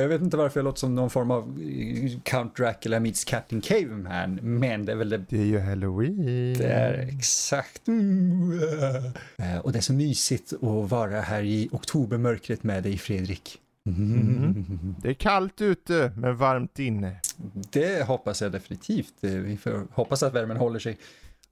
[0.00, 1.60] Jag vet inte varför jag låter som någon form av
[2.30, 6.54] Count Dracula meets Captain Caveman, men det är väl det Det är ju halloween.
[6.58, 7.88] det är exakt.
[9.38, 13.58] Eh, Och det är så mysigt att vara här i oktobermörkret med dig Fredrik.
[15.02, 17.16] Det är kallt ute, men varmt inne.
[17.72, 19.14] Det hoppas jag definitivt.
[19.24, 20.98] Eh, Vi får hoppas att värmen håller sig.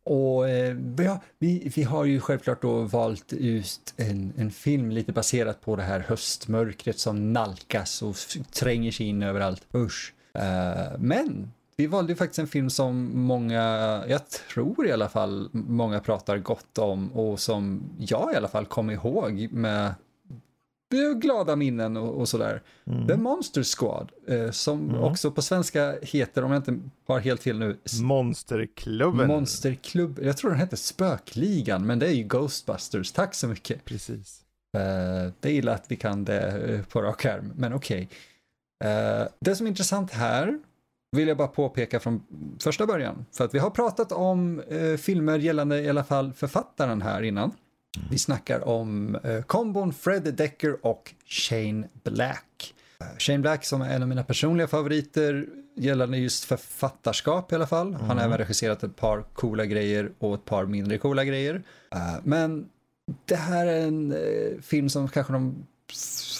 [0.05, 5.13] Och eh, ja, vi, vi har ju självklart då valt ut en, en film lite
[5.13, 8.17] baserat på det här höstmörkret som nalkas och
[8.53, 9.67] tränger sig in överallt.
[9.75, 10.13] Usch.
[10.33, 13.63] Eh, men vi valde ju faktiskt en film som många,
[14.09, 18.67] jag tror i alla fall, många pratar gott om och som jag i alla fall
[18.67, 19.95] kom ihåg med
[21.17, 22.63] glada minnen och, och sådär.
[23.09, 27.59] The Monster Squad, eh, som också på svenska heter, om jag inte har helt fel
[27.59, 29.29] nu, Monsterklubben.
[29.29, 30.19] Monsterklubb.
[30.23, 33.13] Jag tror den hette Spökligan, men det är ju Ghostbusters.
[33.13, 33.85] Tack så mycket.
[33.85, 34.43] Precis.
[34.77, 38.09] Eh, det är illa att vi kan det eh, på rak arm, men okej.
[38.85, 40.59] Eh, det som är intressant här
[41.17, 42.23] vill jag bara påpeka från
[42.59, 43.27] första början.
[43.33, 47.53] För att vi har pratat om eh, filmer gällande i alla fall författaren här innan.
[48.11, 52.75] Vi snackar om eh, kombon Fred Decker och Shane Black.
[53.01, 57.67] Eh, Shane Black som är en av mina personliga favoriter gällande just författarskap i alla
[57.67, 57.95] fall.
[57.95, 61.63] Han har även regisserat ett par coola grejer och ett par mindre coola grejer.
[61.93, 62.69] Eh, men
[63.25, 65.67] det här är en eh, film som kanske de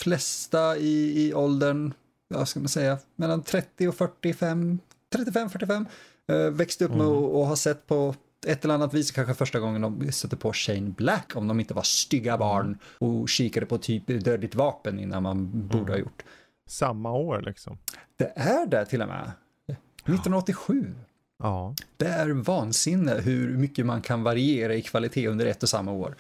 [0.03, 1.93] flesta i, i åldern,
[2.29, 4.79] vad ska man säga, mellan 30 och 45,
[5.15, 5.87] 35-45,
[6.29, 8.15] eh, växte upp med och, och har sett på
[8.47, 11.75] ett eller annat vis, kanske första gången de stötte på Shane Black, om de inte
[11.75, 16.25] var stygga barn och kikade på typ dödligt vapen innan man borde ha gjort.
[16.69, 17.79] Samma år liksom.
[18.17, 19.33] Det är det till och med.
[19.67, 20.95] 1987.
[21.39, 21.75] Ja.
[21.97, 26.17] Det är vansinne hur mycket man kan variera i kvalitet under ett och samma år.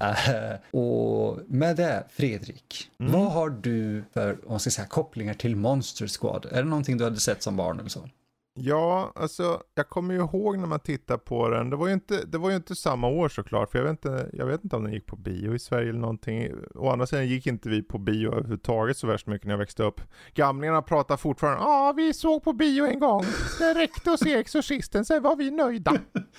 [0.00, 5.56] Eh, och med det, Fredrik, vad har du för om man ska säga, kopplingar till
[5.56, 6.46] Monster Squad?
[6.50, 8.08] Är det någonting du hade sett som barn eller så?
[8.54, 11.70] Ja, alltså jag kommer ju ihåg när man tittar på den.
[11.70, 14.30] Det var ju inte, det var ju inte samma år såklart, för jag vet, inte,
[14.32, 16.48] jag vet inte om den gick på bio i Sverige eller någonting.
[16.74, 19.82] Å andra sidan gick inte vi på bio överhuvudtaget så värst mycket när jag växte
[19.82, 20.00] upp.
[20.34, 23.24] Gamlingarna pratar fortfarande, ja vi såg på bio en gång.
[23.58, 25.92] Det räckte att se Exorcisten, sen var vi nöjda.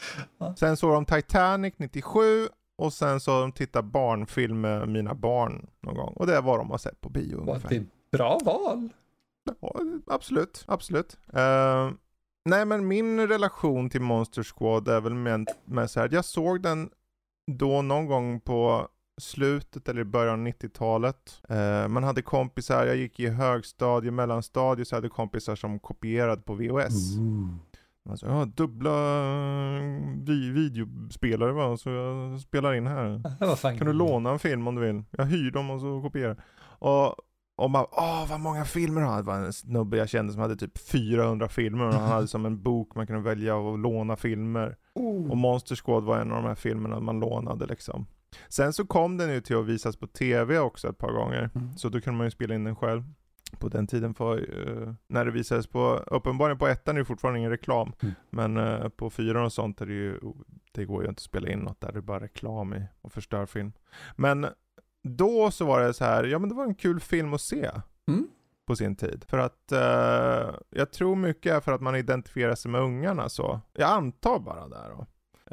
[0.58, 2.48] sen såg de Titanic 97
[2.82, 6.14] och sen så har de tittat barnfilm med mina barn någon gång.
[6.16, 7.70] Och det var de har sett på bio Vad ungefär.
[7.70, 8.90] det är bra val.
[9.62, 9.74] Ja,
[10.08, 11.18] absolut, absolut.
[11.34, 11.92] Eh,
[12.46, 16.62] nej men min relation till Monster Squad är väl med, med så här, jag såg
[16.62, 16.90] den
[17.52, 18.88] då någon gång på
[19.22, 21.42] slutet eller början av 90-talet.
[21.50, 26.54] Eh, man hade kompisar, jag gick i högstadie, mellanstadie, så hade kompisar som kopierade på
[26.54, 27.18] VHS.
[28.06, 28.92] Man sa, ja, dubbla
[29.78, 29.84] eh,
[30.18, 33.22] vi videospelare va, så jag spelar in här.
[33.78, 35.04] Kan du låna en film om du vill?
[35.12, 36.44] Jag hyr dem och så kopierar.
[36.62, 37.16] Och,
[37.58, 39.22] och man, åh vad många filmer han hade.
[39.22, 42.46] Det var en snubbe jag kände som hade typ 400 filmer och han hade som
[42.46, 44.78] en bok man kunde välja och låna filmer.
[45.30, 48.06] Och Monster Squad var en av de här filmerna man lånade liksom.
[48.50, 51.50] Sen så kom den ju till att visas på TV också ett par gånger.
[51.56, 51.78] Mm.
[51.78, 53.04] Så då kunde man ju spela in den själv.
[53.60, 57.40] På den tiden för, eh, när det visades på, uppenbarligen på ettan är det fortfarande
[57.40, 57.94] ingen reklam.
[58.02, 58.16] Mm.
[58.30, 60.20] Men eh, på fyran och sånt är det ju,
[60.72, 63.12] det går ju inte att spela in något där, det är bara reklam i och
[63.12, 63.72] förstör film.
[64.16, 64.48] Men
[65.04, 67.72] då så var det så här, ja men det var en kul film att se.
[68.08, 68.28] Mm.
[68.66, 69.26] På sin tid.
[69.28, 73.60] För att eh, jag tror mycket är för att man identifierar sig med ungarna så.
[73.74, 75.06] Jag antar bara där då.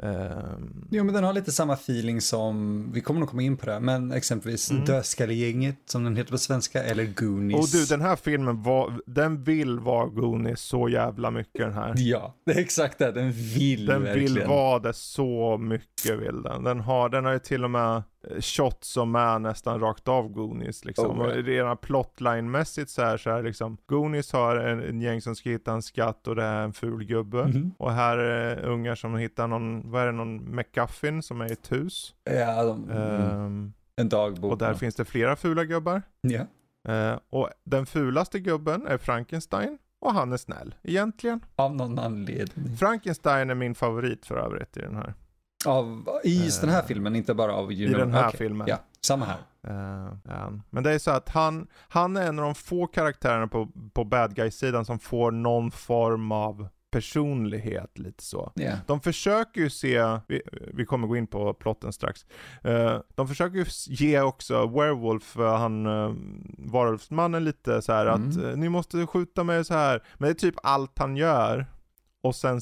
[0.03, 3.65] Ehm, Jo, men den har lite samma feeling som, vi kommer nog komma in på
[3.65, 4.85] det, men exempelvis Mm.
[4.85, 7.59] Dödskallegänget som den heter på svenska, eller Goonies.
[7.73, 11.93] och du, den här filmen var, den vill vara Goonies så jävla mycket den här.
[11.97, 14.33] Ja, det är exakt det, den vill Den verkligen.
[14.33, 16.63] vill vara det så mycket vill den.
[16.63, 18.03] Den har, den har ju till och med
[18.39, 21.21] shot som är nästan rakt av Goonies liksom.
[21.21, 21.45] Oh, right.
[21.45, 23.77] Redan plotline-mässigt så här, så här liksom.
[23.85, 27.05] Goonies har en, en gäng som ska hitta en skatt och det är en ful
[27.05, 27.45] gubbe.
[27.45, 27.71] Mhm.
[27.77, 31.51] Och här är ungar som hittar någon, vad är det, någon McGuffin som är i
[31.51, 32.15] ett hus.
[32.23, 33.21] Ja, de, mm.
[33.21, 34.51] Ehm, en dagbok.
[34.51, 34.75] och där ja.
[34.77, 36.01] finns det flera fula gubbar.
[36.21, 36.45] Ja.
[36.93, 39.77] Eh, och den fulaste gubben är Frankenstein.
[40.01, 41.39] Och han är snäll, egentligen.
[41.55, 42.77] Av någon anledning.
[42.77, 45.13] Frankenstein är min favorit för övrigt i den här.
[45.65, 48.67] Av, I just den här Eh, filmen, inte bara av I den här filmen.
[48.67, 49.37] Ja, samma här.
[49.67, 50.13] Uh,
[50.47, 50.63] um.
[50.69, 54.03] Men det är så att han, han är en av de få karaktärerna på, på
[54.03, 58.51] bad guy-sidan som får någon form av personlighet lite så.
[58.55, 58.79] Yeah.
[58.87, 60.41] De försöker ju se, vi,
[60.73, 62.25] vi, kommer gå in på plotten strax,
[62.65, 66.13] uh, de försöker ju ge också Werewolf, uh, han uh,
[66.57, 68.29] varulvsmannen lite så här mm.
[68.29, 70.03] att uh, ni måste skjuta mig så här.
[70.17, 71.65] men det är typ allt han gör.
[72.21, 72.61] Och sen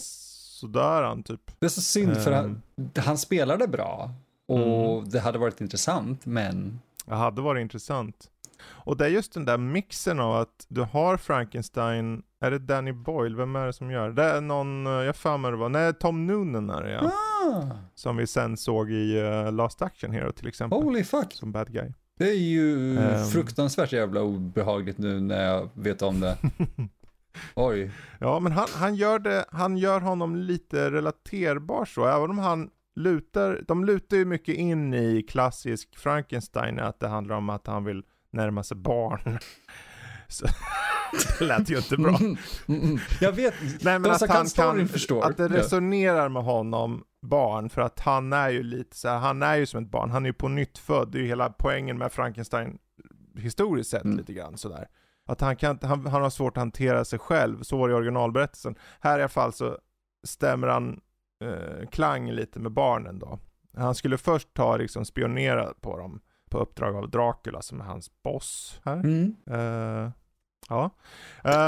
[0.58, 1.42] så dör han typ.
[1.60, 2.62] Det är så synd för han,
[2.98, 4.12] han spelade bra.
[4.48, 5.10] Och mm.
[5.10, 6.80] det hade varit intressant, men...
[7.06, 8.30] Det hade varit intressant.
[8.66, 12.92] Och det är just den där mixen av att du har Frankenstein, är det Danny
[12.92, 14.14] Boyle, vem är det som gör det?
[14.14, 17.12] Det är någon, jag för mig det var, nej Tom Noonan är det ja.
[17.46, 17.64] Ah.
[17.96, 20.82] Som vi sen såg i uh, Last Action Hero till exempel.
[20.82, 21.34] Holy fuck.
[21.34, 21.92] Som bad guy.
[22.18, 23.26] Det är ju um.
[23.26, 26.38] fruktansvärt jävla obehagligt nu när jag vet om det.
[27.56, 27.92] Oj.
[28.20, 32.70] Ja men han, han, gör det, han gör honom lite relaterbar så, även om han
[32.96, 37.84] lutar, de lutar ju mycket in i klassisk Frankenstein, att det handlar om att han
[37.84, 39.40] vill närma sig barn.
[40.30, 40.48] Så,
[41.40, 42.18] det lät ju inte bra.
[42.18, 42.38] Mm,
[42.68, 43.00] mm, mm.
[43.22, 45.26] Jag vet, Nej, men att han kan, förstår.
[45.26, 49.44] att det resonerar med honom, barn, för att han är ju lite så här, han
[49.44, 51.50] är ju som ett barn, han är ju på nytt född, det är ju hela
[51.50, 52.78] poängen med Frankenstein
[53.38, 54.18] historiskt sett mm.
[54.18, 54.88] lite grann sådär.
[55.28, 57.98] Att han, kan, han, han har svårt att hantera sig själv, så var det i
[57.98, 58.76] originalberättelsen.
[59.00, 59.78] Här i alla fall så
[60.24, 61.00] stämmer han
[61.44, 63.40] eh, klang lite med barnen då.
[63.78, 68.12] Han skulle först ta liksom spionera på dem på uppdrag av Dracula som är hans
[68.24, 68.94] boss här.
[68.94, 69.36] Mm.
[69.52, 70.12] Uh,
[70.70, 70.90] ja.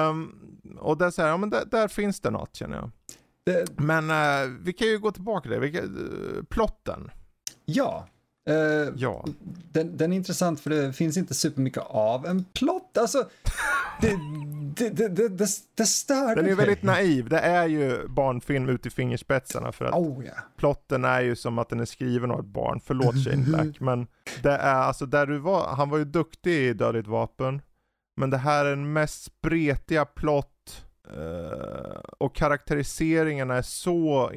[0.10, 2.92] Um, och där, så här, ja, men där, där, finns det något känner jag.
[3.44, 3.80] Det...
[3.80, 5.60] Men uh, vi kan ju gå tillbaka till det.
[5.60, 7.12] Vilka, uh, plotten.
[7.66, 8.08] Ja,
[8.96, 9.26] ja.
[9.72, 12.79] Den, den, är intressant för det finns inte supermycket av en plott.
[13.00, 13.30] Alltså,
[14.01, 14.18] det,
[14.75, 17.30] det, det, det, det, det stör Den är väldigt naiv.
[17.30, 20.38] Det är ju barnfilm ut i fingerspetsarna för att oh, yeah.
[20.57, 22.81] plotten är ju som att den är skriven av ett barn.
[22.86, 24.07] Förlåt Shane Black, men
[24.44, 27.62] det är alltså där du var, han var ju duktig i Dödligt vapen.
[28.18, 30.86] Men det här är den mest spretiga plott
[31.18, 34.31] uh, och karaktäriseringarna är så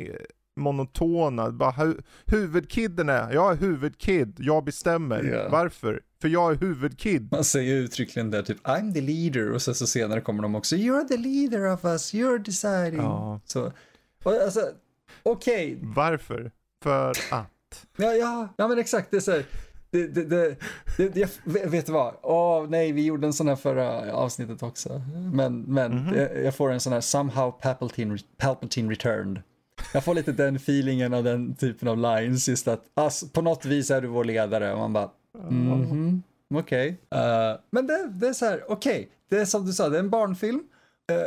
[0.56, 1.50] monotona.
[1.50, 1.94] Bara hu
[2.26, 5.24] huvudkidden är, jag är huvudkid, jag bestämmer.
[5.24, 5.50] Yeah.
[5.50, 6.00] Varför?
[6.20, 7.32] För jag är huvudkid.
[7.32, 10.76] Man säger uttryckligen där typ I'm the leader och sen så senare kommer de också
[10.76, 13.00] You're the leader of us, you're deciding.
[13.00, 13.40] Ja.
[13.44, 13.72] Så,
[14.24, 14.70] alltså,
[15.22, 15.76] okej.
[15.76, 15.88] Okay.
[15.94, 16.50] Varför?
[16.82, 17.86] För att?
[17.96, 19.10] Ja, ja, ja men exakt.
[19.10, 19.44] Det är så här,
[19.90, 20.56] det, det, det,
[20.96, 21.28] det, jag,
[21.70, 22.14] vet du vad?
[22.22, 25.02] Åh oh, nej, vi gjorde en sån här förra avsnittet också.
[25.32, 26.18] Men, men mm -hmm.
[26.18, 29.42] jag, jag, får en sån här somehow Palpatine, Palpatine returned.
[29.94, 33.64] Jag får lite den feelingen av den typen av lines, just att alltså, på något
[33.64, 36.22] vis är du vår ledare och man bara mm -hmm,
[36.54, 37.00] okej.
[37.10, 37.20] Okay.
[37.20, 39.06] Uh, eh, men det, det, är så här, okej, okay.
[39.30, 40.60] det är som du sa, det är en barnfilm.
[41.12, 41.18] Uh,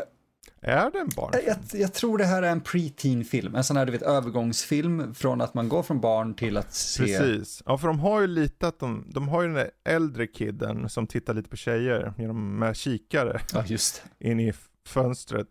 [0.61, 1.45] är det en barnfilm?
[1.47, 5.13] Jag, jag, tror det här är en pre-teen film, en sån här du vet övergångsfilm
[5.13, 7.03] från att man går från barn till att se.
[7.03, 10.27] Precis, ja för de har ju lite att de, de har ju den där äldre
[10.27, 13.41] kidden som tittar lite på tjejer genom med kikare.
[13.53, 14.53] Ja just In i
[14.87, 15.47] fönstret.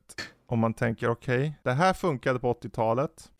[0.47, 3.31] Om man tänker okej, okay, det här funkade på 80-talet.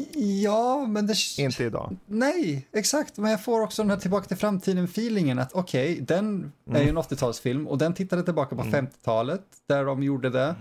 [0.43, 1.15] Ja, men det...
[1.39, 1.97] Inte idag.
[2.07, 3.17] Nej, exakt.
[3.17, 6.81] Men jag får också den här tillbaka till framtiden-feelingen att okej, okay, den mm.
[6.81, 8.87] är ju en 80-talsfilm och den tittade tillbaka på mm.
[8.87, 10.57] 50-talet där de gjorde det.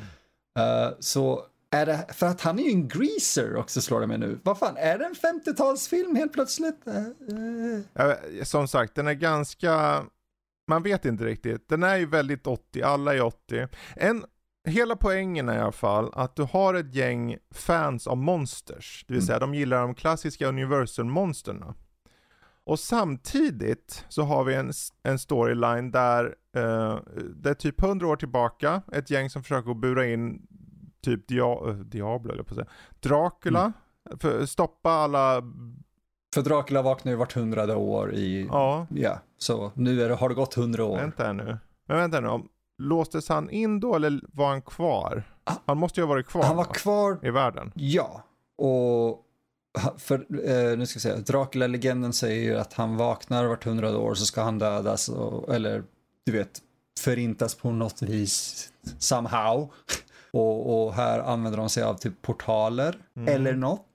[0.59, 0.87] Mm.
[0.87, 4.17] Uh, så är det, för att han är ju en greaser också slår det mig
[4.17, 4.39] nu.
[4.43, 6.81] Vad fan, är det en 50-talsfilm helt plötsligt?
[6.87, 8.43] Uh, uh.
[8.43, 10.03] Som sagt, den är ganska,
[10.67, 11.69] man vet inte riktigt.
[11.69, 13.67] Den är ju väldigt 80, alla är 80.
[13.95, 14.25] En
[14.65, 19.05] hela poängen är i alla fall att du har ett gäng fans av monsters.
[19.07, 19.27] Det vill mm.
[19.27, 21.73] säga de gillar de klassiska Universal-monsterna.
[22.65, 24.71] Och samtidigt så har vi en,
[25.03, 26.25] en storyline där
[26.57, 26.99] uh,
[27.35, 30.47] det är typ hundra år tillbaka, ett gäng som försöker bura in
[31.01, 32.67] typ Dia uh, Diablo, eller på att säga,
[32.99, 34.19] Dracula, mm.
[34.19, 35.43] för stoppa alla
[36.35, 40.29] för Dracula vaknar ju vart hundrade år i, ja, ja så nu är det, har
[40.29, 40.97] det gått hundra år.
[40.97, 45.23] Vänta nu, men vänta nu, om, låstes han in då eller var han kvar?
[45.43, 45.53] Ah.
[45.65, 46.43] Han måste ju ha varit kvar.
[46.43, 47.19] Han var kvar.
[47.21, 47.71] I världen.
[47.75, 48.23] Ja.
[48.57, 49.25] Och
[49.97, 50.15] för,
[50.49, 54.25] eh, nu ska vi säga, Dracula-legenden säger ju att han vaknar vart hundrade år så
[54.25, 55.83] ska han dödas och, eller
[56.25, 56.61] du vet
[56.99, 59.71] förintas på något vis somehow.
[60.31, 63.35] Och, och här använder de sig av typ portaler mm.
[63.35, 63.85] eller något.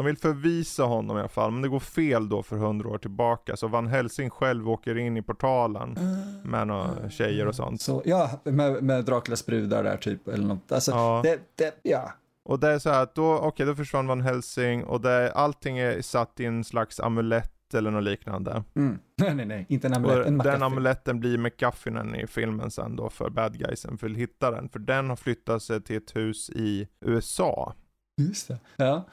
[0.00, 2.98] De vill förvisa honom i alla fall, men det går fel då för hundra år
[2.98, 3.56] tillbaka.
[3.56, 5.98] Så Van Helsing själv åker in i portalen
[6.44, 7.80] med några tjejer och sånt.
[7.80, 10.72] Så, ja, med, med Draculas brudar där typ, eller något.
[10.72, 11.20] Alltså, ja.
[11.24, 12.12] Det, det, ja.
[12.44, 15.32] Och det är så här att då, okej, okay, då försvann Van Helsing och det,
[15.32, 18.64] allting är satt i en slags amulett eller något liknande.
[18.76, 18.98] Mm.
[19.16, 23.10] Nej, nej, nej, inte en amulett, en Den amuletten blir McGuffinen i filmen sen då
[23.10, 24.68] för bad guysen för att hitta den.
[24.68, 27.74] För den har flyttat sig till ett hus i USA.
[28.20, 28.58] Just det.
[28.76, 29.06] Ja.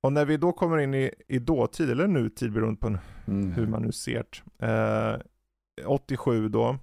[0.00, 3.52] Och när vi då kommer in i, i dåtid, eller nutid beroende på mm.
[3.52, 4.24] hur man nu ser
[4.58, 4.66] det.
[4.66, 5.20] Eh,
[5.86, 6.78] 87 då.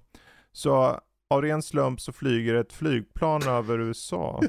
[0.52, 4.42] Så av ren slump så flyger ett flygplan över USA.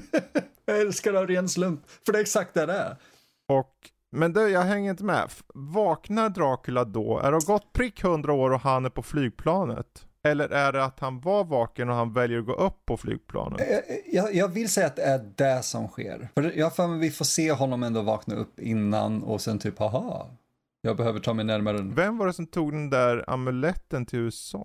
[0.65, 2.97] Jag älskar av ren slump, för det är exakt det det är.
[3.47, 3.73] Och,
[4.11, 5.29] men det, jag hänger inte med.
[5.53, 7.19] Vaknar Dracula då?
[7.19, 10.06] Är det gått prick 100 år och han är på flygplanet?
[10.31, 13.61] Eller är det att han var vaken och han väljer att gå upp på flygplanet?
[13.69, 13.81] Jag,
[14.11, 16.29] jag, jag vill säga att det är det som sker.
[16.35, 19.79] För jag för mig vi får se honom ändå vakna upp innan och sen typ,
[19.79, 20.25] haha,
[20.81, 21.77] jag behöver ta mig närmare.
[21.81, 24.63] Vem var det som tog den där amuletten till USA?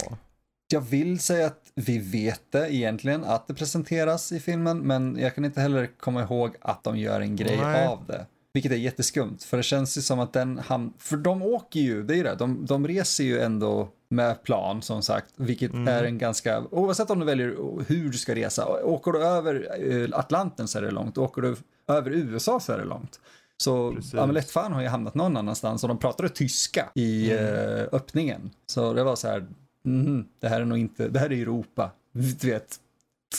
[0.73, 5.35] Jag vill säga att vi vet det egentligen, att det presenteras i filmen, men jag
[5.35, 7.87] kan inte heller komma ihåg att de gör en grej Nej.
[7.87, 8.27] av det.
[8.55, 12.03] Vilket är jätteskumt, för det känns ju som att den ham- för de åker ju,
[12.03, 15.89] det är ju det, de, de reser ju ändå med plan som sagt, vilket Mm.
[15.89, 17.57] är en ganska, oavsett om du väljer
[17.89, 19.69] hur du ska resa, åker du över
[20.13, 21.57] eh, Atlanten så är det långt, åker du
[21.89, 23.21] över USA så är det långt.
[23.57, 27.45] Så amulettfan har ju hamnat någon annanstans och de pratade tyska i Mm.
[27.77, 28.51] eh, öppningen.
[28.67, 29.47] Så det var så här,
[29.85, 31.91] mhm, det här är nog inte, det här är Europa.
[32.13, 32.77] Du vet,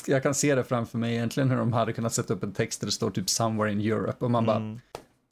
[0.08, 2.80] jag kan se det framför mig egentligen hur de hade kunnat sätta upp en text
[2.82, 4.80] där det står typ somewhere in Europe och man bara, Mm.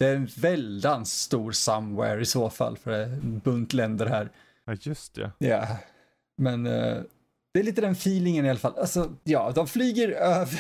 [0.01, 4.05] Det är en väldans stor somewhere i så fall för det är en bunt länder
[4.05, 4.29] här.
[4.65, 5.31] Ja just det.
[5.38, 5.67] Ja,
[6.38, 6.98] men eh,
[7.53, 8.77] det är lite den feelingen i alla fall.
[8.77, 10.60] Alltså, ja, de flyger över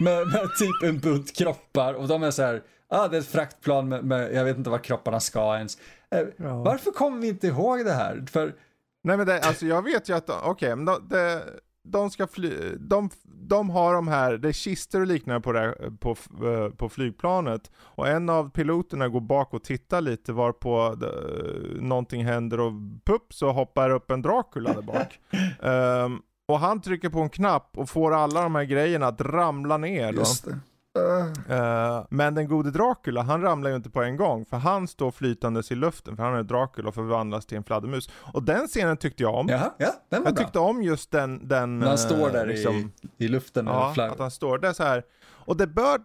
[0.02, 3.26] med, med typ en bunt kroppar och de är så här, ah, det är ett
[3.26, 5.78] fraktplan med, med jag vet inte vad kropparna ska ens.
[6.10, 6.62] Eh, Ja.
[6.62, 8.24] Varför kommer vi inte ihåg det här?
[8.30, 8.54] För
[9.04, 11.40] Nej men det, alltså jag vet ju att, okej, men de,
[11.84, 15.74] de, ska fly, de, de har de här, det är kistor och liknande på, det,
[16.00, 17.70] på, eh, på flygplanet.
[17.76, 21.12] Och en av piloterna går bak och tittar lite varpå det,
[21.80, 22.72] någonting händer och
[23.04, 25.18] pupp så hoppar upp en Dracula där bak.
[25.62, 29.76] Ehm, och han trycker på en knapp och får alla de här grejerna att ramla
[29.76, 30.22] ner då.
[30.44, 30.58] det.
[31.48, 35.10] Eh, men den gode Dracula, han ramlar ju inte på en gång, för han står
[35.10, 38.10] flytandes i luften, för han är Dracula och förvandlas till en fladdermus.
[38.32, 39.48] Och den scenen tyckte jag om.
[39.48, 40.44] Jaha, ja, den var Jag bra.
[40.44, 43.74] tyckte om just den, den När han eh, står där liksom, i, i luften och
[43.74, 44.10] Ja, flagg.
[44.12, 45.02] att han står där så här.
[45.44, 46.00] Och det bör,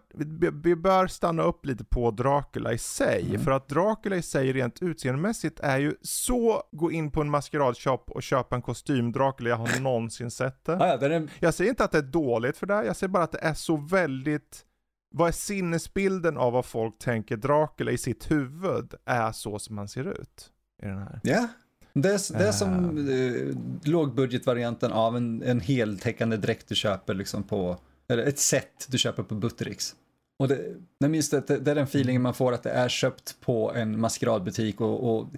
[0.62, 3.40] vi- bör stanna upp lite på Dracula i sig, Mm.
[3.40, 8.10] för att Dracula i sig rent utseendemässigt är ju så, gå in på en maskeradshop
[8.10, 10.72] och köpa en kostym Dracula jag har någonsin sett det.
[10.76, 13.22] Ah, ja, är, Jag säger inte att det är dåligt för det, jag säger bara
[13.24, 14.64] att det är så väldigt
[15.10, 19.88] vad är sinnesbilden av vad folk tänker Dracula i sitt huvud är så som han
[19.88, 20.50] ser ut
[20.82, 21.20] i den här.
[21.22, 21.48] ja.
[21.92, 27.42] Det är, det är som uh, lågbudgetvarianten av en, en heltäckande dräkt du köper liksom
[27.42, 27.76] på,
[28.08, 29.94] eller ett set du köper på Buttericks.
[30.38, 33.72] Och det, nej, det, det är den feelingen man får att det är köpt på
[33.72, 35.28] en maskeradbutik och, och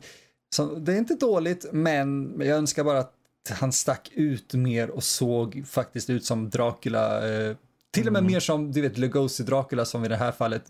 [0.55, 3.15] så, det är inte dåligt men jag önskar bara att
[3.51, 7.57] han stack ut mer och såg faktiskt ut som Dracula, eh,
[7.91, 8.33] till och med Mm.
[8.33, 10.65] mer som du vet Lugosi Dracula som i det här fallet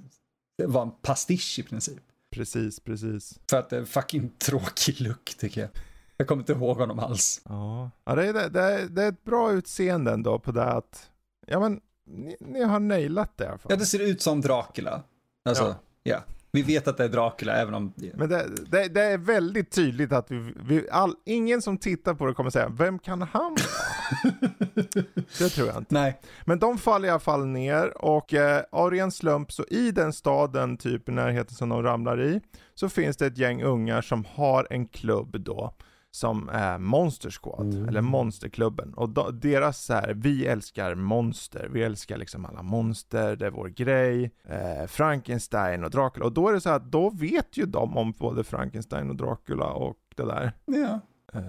[0.65, 1.99] var en pastisch i princip.
[2.31, 3.39] Precis, precis.
[3.51, 5.71] För att det är fucking tråkig look tycker jag.
[6.17, 7.41] Jag kommer inte ihåg honom alls.
[7.45, 11.11] Ja, ja det, är, det, är, det är ett bra utseende ändå på det att,
[11.47, 13.73] ja men, ni, ni har nailat det i alla fall.
[13.73, 15.03] Ja, det ser ut som Dracula.
[15.45, 15.75] Alltså, ja.
[16.03, 16.19] Ja.
[16.53, 17.93] Vi vet att det är Dracula även om...
[18.15, 22.27] Men det, det, det är väldigt tydligt att vi, vi all, ingen som tittar på
[22.27, 23.90] det kommer säga, vem kan han vara?
[25.39, 25.95] det tror jag inte.
[25.95, 26.21] Nej.
[26.45, 30.13] Men de faller i alla fall ner och eh, av ren slump så i den
[30.13, 32.41] staden, typ i närheten som de ramlar i,
[32.75, 35.75] så finns det ett gäng ungar som har en klubb då
[36.13, 37.89] som är Monster Squad, Mm.
[37.89, 38.95] eller Monsterklubben.
[38.95, 43.51] Och då, deras så här, vi älskar monster, vi älskar liksom alla monster, det är
[43.51, 46.25] vår grej, eh, Frankenstein och Dracula.
[46.27, 49.17] Och då är det så här att då vet ju de om både Frankenstein och
[49.17, 50.53] Dracula och det där.
[50.65, 51.01] Ja.
[51.35, 51.43] Eh,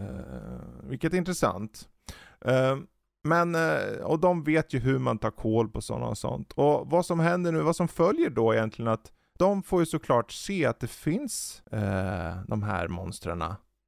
[0.83, 1.87] vilket är intressant.
[2.45, 2.77] Eh,
[3.23, 6.51] men, eh, och de vet ju hur man tar koll på sådana och sånt.
[6.51, 10.31] Och vad som händer nu, vad som följer då egentligen att de får ju såklart
[10.31, 13.43] se att det finns eh, de här monstren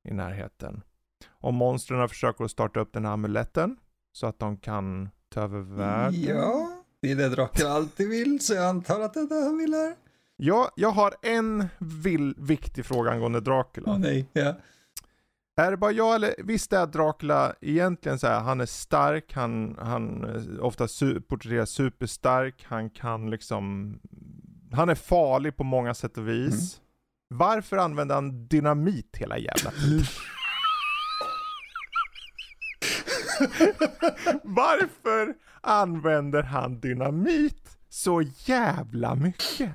[0.10, 0.84] i närheten.
[1.30, 3.78] Och monstren försöker att starta upp den här amuletten
[4.12, 6.22] så att de kan ta över världen.
[6.22, 6.70] Ja,
[7.02, 9.74] det är det Dracula alltid vill, så jag antar att det är det han vill
[9.74, 9.96] här.
[10.36, 13.92] Ja, jag har en vill, viktig fråga angående Dracula.
[13.92, 14.54] Åh nej, ja.
[15.56, 19.76] Är det bara jag eller visst är Dracula egentligen så här, han är stark, han,
[19.82, 24.00] han eh, ofta su- porträtteras superstark, han kan liksom,
[24.72, 26.82] han är farlig på många sätt och vis.
[27.28, 30.06] Varför använder han dynamit hela jävla tiden?
[34.44, 39.72] Varför använder han dynamit så jävla mycket?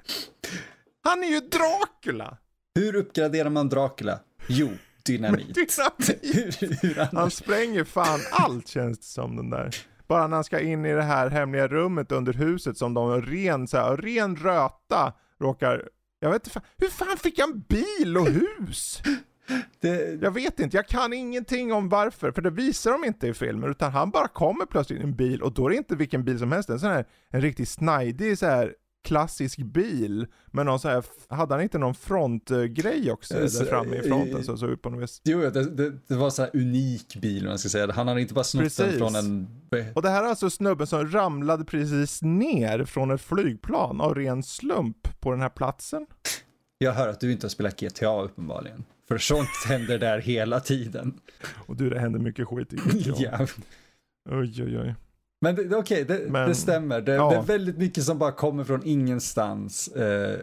[1.05, 2.37] Han är ju Dracula!
[2.75, 4.21] Hur uppgraderar man Dracula?
[4.49, 4.69] Jo,
[5.13, 5.55] dynamit.
[5.55, 7.13] Dynamit!
[7.13, 9.71] Han spränger fan allt känns det som den där.
[10.09, 13.69] Bara när han ska in i det här hemliga rummet under huset som de ren,
[13.69, 15.89] så här, ren röta råkar,
[16.21, 19.03] jag vet inte fan, hur fan fick han bil och hus?
[19.81, 23.35] Det, Jag vet inte, jag kan ingenting om varför, för det visar de inte i
[23.35, 26.25] filmen, utan han bara kommer plötsligt i en bil och då är det inte vilken
[26.25, 28.75] bil som helst, en sån här, en riktigt snajdig så här
[29.05, 33.71] klassisk bil, med någon så här, hade han inte någon frontgrej också Eh, så- där
[33.71, 35.21] framme i fronten som såg ut på något vis?
[35.25, 37.93] jo, det, det, det var sån här unik bil, om man ska säga.
[37.93, 39.49] Han hade inte bara snott den från en...
[39.95, 44.43] Och det här är alltså snubben som ramlade precis ner från ett flygplan av ren
[44.43, 46.07] slump på den här platsen.
[46.79, 48.85] Jag hör att du inte har spelat GTA uppenbarligen.
[49.09, 51.21] För sånt händer där hela tiden.
[51.67, 53.13] Och du, det händer mycket skit i GTA.
[53.19, 53.47] Ja.
[54.31, 54.95] Oj, oj, oj.
[55.41, 57.01] Men det, det- okej, det, Men- det stämmer.
[57.01, 57.31] Det, ja.
[57.31, 60.39] det är väldigt mycket som bara kommer från ingenstans eh,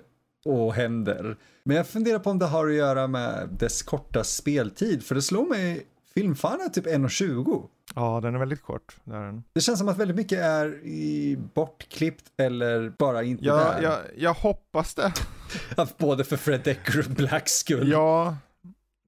[0.45, 1.37] och händer.
[1.63, 5.03] Men jag funderar på om det har att göra med dess korta speltid.
[5.03, 7.63] För det slår mig, filmfan är typ 1.20.
[7.95, 8.95] Ja, den är väldigt kort.
[9.03, 9.43] Det är den.
[9.53, 13.81] Det känns som att väldigt mycket är i bortklippt eller bara inte Ja, där.
[13.83, 15.13] jag, jag hoppas det.
[15.97, 17.91] Både för Fred Decker och Blacks skull.
[17.91, 18.37] Ja,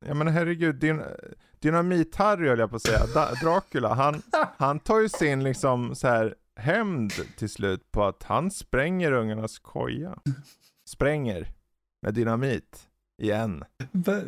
[0.05, 1.01] ja men herregud, din,
[1.61, 4.21] Dynamit-Harry höll jag på att säga, da, Dracula, han,
[4.57, 9.59] han tar ju sin liksom så här hämnd till slut på att han spränger ungarnas
[9.59, 10.15] koja.
[10.89, 11.51] Spränger
[12.01, 12.79] med dynamit
[13.21, 13.63] igen.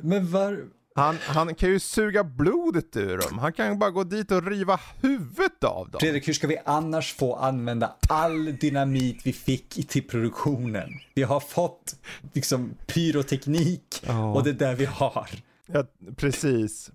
[0.02, 0.64] Men var...
[0.96, 4.48] Han, han kan ju suga blodet ur dem, han kan ju bara gå dit och
[4.48, 6.00] riva huvudet av dem.
[6.00, 10.90] Fredrik, hur ska vi annars få använda all dynamit vi fick i- till produktionen?
[11.14, 11.96] Vi har fått
[12.34, 14.34] liksom pyroteknik Ja.
[14.34, 15.30] och det är där vi har.
[15.66, 15.84] Ja,
[16.16, 16.92] precis.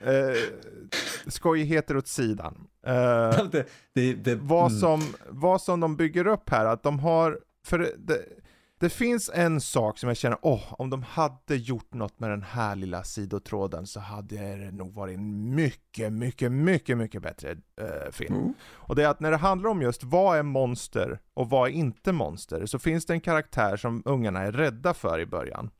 [0.00, 0.36] Eh,
[1.26, 2.66] skojigheter åt sidan.
[2.86, 4.80] Eh, det, det, det, vad, mm.
[4.80, 7.92] som, vad som de bygger upp här, att de har, för
[8.78, 12.42] det, finns en sak som jag känner, åh, om de hade gjort något med den
[12.42, 17.50] här lilla sidotråden så hade det nog varit en mycket, mycket, mycket, mycket bättre
[17.80, 18.34] eh, film.
[18.34, 18.54] Mm.
[18.72, 21.72] Och det är att när det handlar om just vad är monster och vad är
[21.72, 25.70] inte monster, så finns det en karaktär som ungarna är rädda för i början.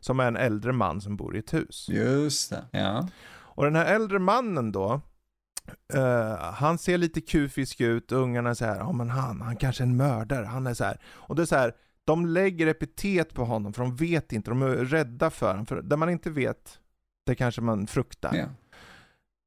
[0.00, 1.86] Som är en äldre man som bor i ett hus.
[1.88, 3.08] Just det, ja.
[3.54, 5.00] Och den här äldre mannen då,
[5.94, 9.82] eh, han ser lite kufisk ut, ungarna är så här, ja men han, han kanske
[9.82, 10.98] är en mördare, han är så här.
[11.06, 14.62] Och det är så här, de lägger epitet på honom för de vet inte, de
[14.62, 15.66] är rädda för honom.
[15.66, 16.80] För det man inte vet,
[17.26, 18.34] det kanske man fruktar.
[18.34, 18.46] ja.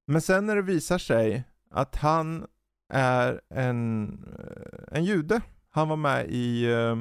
[0.07, 2.45] Men sen när det visar sig att han
[2.93, 6.95] är en, eh, en jude, han var med i eh,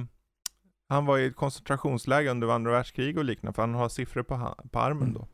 [0.88, 4.55] han var i ett koncentrationsläger under andra världskriget och liknande, för han har siffror på,
[4.72, 5.14] på armen Mm.
[5.14, 5.29] då.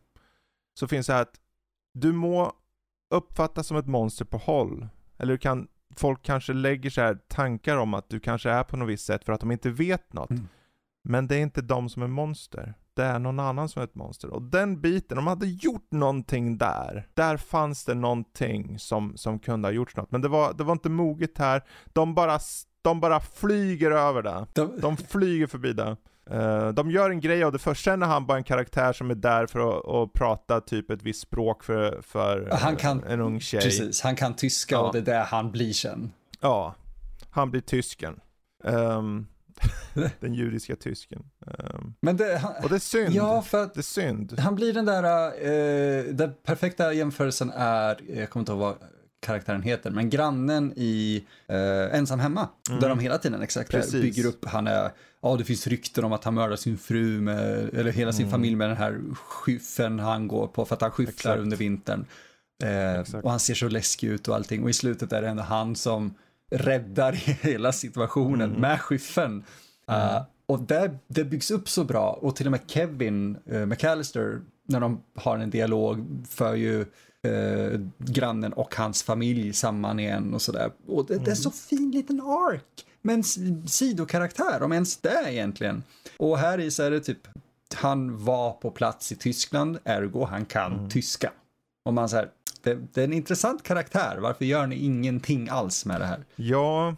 [0.75, 1.35] Så finns det här att
[2.01, 2.53] du må
[3.11, 7.77] uppfattas som ett monster på håll, eller du kan, folk kanske lägger så här tankar
[7.77, 10.31] om att du kanske är på något visst sätt för att de inte vet något.
[10.31, 10.49] Mm.
[11.05, 12.75] Men det är inte de som är monster.
[12.95, 14.31] Det är någon annan som är ett monster.
[14.31, 17.09] Och den biten, de hade gjort någonting där.
[17.15, 20.11] Där fanns det någonting som, som kunde ha gjorts något.
[20.11, 21.63] Men det var, det var inte moget här.
[21.93, 22.39] De bara,
[22.83, 24.47] de bara flyger över det.
[24.53, 25.97] De, De flyger förbi det.
[26.31, 29.11] Eh, de gör en grej av det först, sen är han bara en karaktär som
[29.11, 33.05] är där för att, att prata typ ett visst språk för, för Han eh, kan-
[33.05, 33.61] en ung tjej.
[33.61, 34.81] precis, han kan tyska Ja.
[34.81, 36.12] och det är där han blir sen.
[36.41, 36.75] Ja,
[37.31, 38.21] han blir tysken.
[38.64, 39.27] Ehm,
[40.21, 41.25] den judiska tysken.
[41.47, 43.14] Ehm, Men det, han, och det är synd.
[43.14, 44.38] ja, för Det är synd.
[44.41, 48.75] han blir den där, eh, den perfekta jämförelsen är, jag kommer inte ihåg vad
[49.20, 52.81] karaktären heter, men grannen i eh, Ensam Hemma, Mm.
[52.81, 53.92] där de hela tiden exakt Precis.
[54.02, 54.90] bygger upp, han är,
[55.22, 58.31] ja det finns rykten om att han mördar sin fru med, eller hela sin Mm.
[58.31, 62.04] familj med den här skyffeln han går på för att han skyfflar under vintern.
[62.64, 65.42] Eh, och han ser så läskig ut och allting och i slutet är det ändå
[65.42, 66.14] han som
[66.50, 68.61] räddar hela situationen Mm.
[68.61, 69.44] med skyffeln.
[69.90, 74.40] Uh, och där, det byggs upp så bra och till och med Kevin uh, McAllister
[74.68, 76.85] när de har en dialog för ju
[77.29, 80.73] eh, grannen och hans familj samman igen och sådär.
[80.87, 83.25] Och det, det är så fin liten ark med en
[83.69, 85.83] sidokaraktär, om ens det egentligen.
[86.17, 87.29] Och här i så är det typ,
[87.75, 91.33] han var på plats i Tyskland, ergo han kan tyska.
[91.85, 92.31] Och man säger,
[92.62, 96.25] det, det är en intressant karaktär, varför gör ni ingenting alls med det här?
[96.37, 96.97] Ja,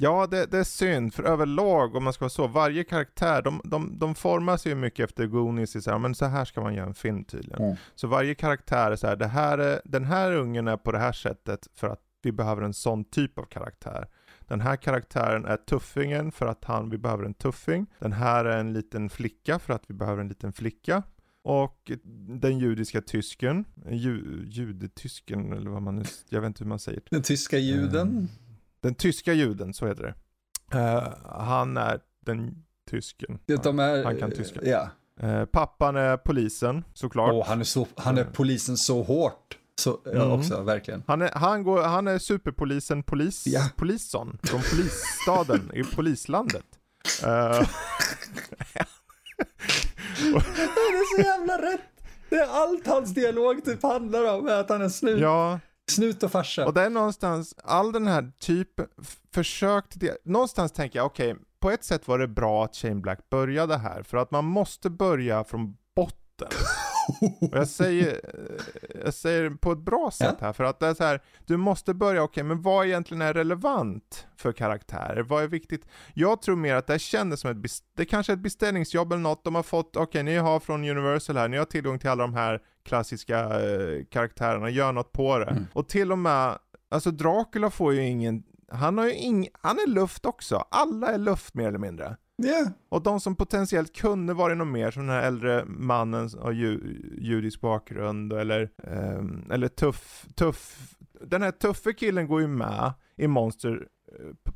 [0.00, 1.14] ja det, det är synd.
[1.14, 5.04] För överlag, om man ska vara så, varje karaktär, de, de, de formas ju mycket
[5.04, 7.62] efter Goonies, i så här, men så här ska man göra en film tydligen.
[7.62, 7.76] Mm.
[7.94, 10.98] Så varje karaktär är så här, det här är, den här ungen är på det
[10.98, 14.08] här sättet för att vi behöver en sån typ av karaktär.
[14.40, 17.86] Den här karaktären är tuffingen för att han, vi behöver en tuffing.
[17.98, 21.02] Den här är en liten flicka för att vi behöver en liten flicka.
[21.42, 21.90] Och
[22.42, 27.02] den judiska tysken, ju, judetysken eller vad man nu, jag vet inte hur man säger.
[27.10, 28.08] Den tyska juden?
[28.08, 28.28] Mm.
[28.82, 30.14] Den tyska juden, så heter det.
[30.78, 33.38] Eh, han är den tysken.
[33.62, 34.60] De är, Han kan tyska.
[34.62, 34.88] Ja.
[35.20, 37.32] Eh, pappan är polisen, såklart.
[37.32, 39.56] Åh, han är, så, han är polisen så hårt.
[39.80, 40.30] Så, ja, Mm.
[40.30, 41.02] också, verkligen.
[41.06, 43.60] Han är, han, går, han är superpolisen polis, Ja.
[43.76, 46.64] Polisson, från polisstaden i polislandet.
[47.24, 47.68] Eh,
[50.18, 51.80] Det är så jävla rätt.
[52.28, 55.60] Det är allt hans dialog typ handlar om, är att han är snut, Ja,
[55.90, 56.66] snut och farsa.
[56.66, 58.86] och det är någonstans, all den här typen,
[59.34, 62.94] försök till det, någonstans tänker jag, okej, på ett sätt var det bra att Shane
[62.94, 66.48] Black började här, för att man måste börja från botten.
[67.40, 70.94] Och jag säger, eh, jag säger på ett bra sätt här, för att det är
[70.94, 75.22] så här, du måste börja, okej, men vad egentligen är relevant för karaktärer?
[75.22, 75.86] Vad är viktigt?
[76.14, 79.22] Jag tror mer att det här kändes som ett, det kanske är ett beställningsjobb eller
[79.22, 82.22] något de har fått, okej, ni har från Universal här, ni har tillgång till alla
[82.22, 85.50] de här klassiska eh, karaktärerna, gör något på det.
[85.50, 85.66] Mm.
[85.72, 86.58] Och till och med,
[86.90, 88.42] alltså Dracula får ju ingen,
[88.72, 92.16] han har ju ing, han är luft också, alla är luft mer eller mindre.
[92.42, 92.70] Ja.
[92.88, 96.80] Och de som potentiellt kunde varit något mer, som den här äldre mannen av ju,
[97.18, 100.88] judisk bakgrund, eller, ehm, eller tuff, tuff,
[101.20, 103.86] den här tuffe killen går ju med i Monster
[104.44, 104.52] p-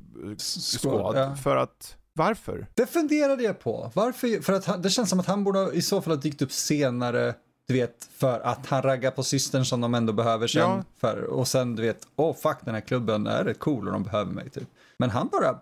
[0.79, 1.37] Squad, ja.
[1.37, 2.66] för att, varför?
[2.75, 3.90] Det funderade jag på.
[3.94, 4.42] Varför?
[4.42, 6.53] För att han, det känns som att han borde i så fall ha dykt upp
[6.53, 7.35] senare.
[7.68, 10.61] Du vet, för att han raggar på systern som de ändå behöver sen.
[10.62, 10.85] Ja.
[11.01, 13.92] För, och sen du vet, åh oh, fuck den här klubben är rätt cool och
[13.92, 14.68] de behöver mig typ.
[14.99, 15.59] Men han bara,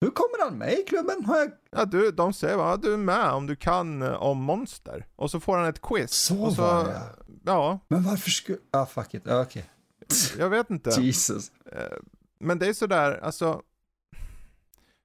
[0.00, 1.24] hur kommer han med i klubben?
[1.24, 1.50] Har jag...
[1.70, 5.06] Ja, du, de säger bara, du är med om du kan eh, om monster.
[5.16, 6.12] Och så får han ett quiz.
[6.12, 7.00] Så och så, var det,
[7.44, 8.58] Ja, Men varför skulle...
[8.70, 9.70] Ah fuck it, okej.
[10.38, 10.90] jag vet inte.
[11.00, 11.52] Jesus.
[11.72, 11.96] Eh,
[12.40, 13.62] Men det är sådär, alltså.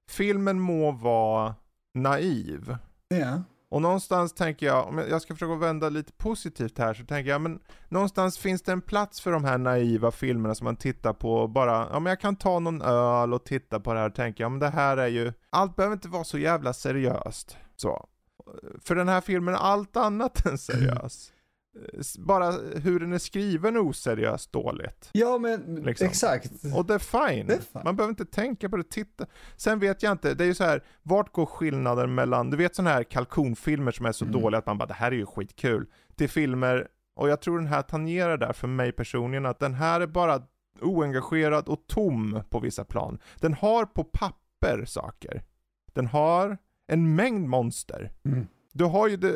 [0.09, 1.55] Filmen må vara
[1.93, 2.77] naiv.
[3.07, 3.43] Ja.
[3.75, 7.41] Och någonstans tänker jag, om jag ska försöka vända lite positivt här, så tänker jag,
[7.41, 7.59] men
[7.89, 11.49] någonstans finns det en plats för de här naiva filmerna som man tittar på och
[11.49, 14.43] bara, ja men jag kan ta någon öl och titta på det här och tänka,
[14.43, 17.57] ja men det här är ju, allt behöver inte vara så jävla seriöst.
[17.75, 18.07] Så.
[18.81, 21.31] För den här filmen är allt annat än seriös.
[22.19, 25.09] Bara hur den är skriven oseriöst dåligt.
[25.11, 26.07] Ja men Liksom.
[26.07, 26.51] exakt.
[26.75, 27.47] Och det är fine.
[27.47, 27.81] Det är fine.
[27.85, 29.25] Man behöver inte tänka på det, titta.
[29.57, 32.75] Sen vet jag inte, det är ju så här, vart går skillnaden mellan, du vet
[32.75, 34.41] sådana här kalkonfilmer som är så Mm.
[34.41, 35.85] dåliga att man bara, det här är ju skitkul.
[36.15, 40.01] Till filmer, och jag tror den här tangerar där för mig personligen, att den här
[40.01, 40.41] är bara
[40.81, 43.19] oengagerad och tom på vissa plan.
[43.39, 45.43] Den har på papper saker.
[45.93, 46.57] Den har
[46.87, 48.11] en mängd monster.
[48.25, 48.47] Mm.
[48.73, 49.31] Du har ju the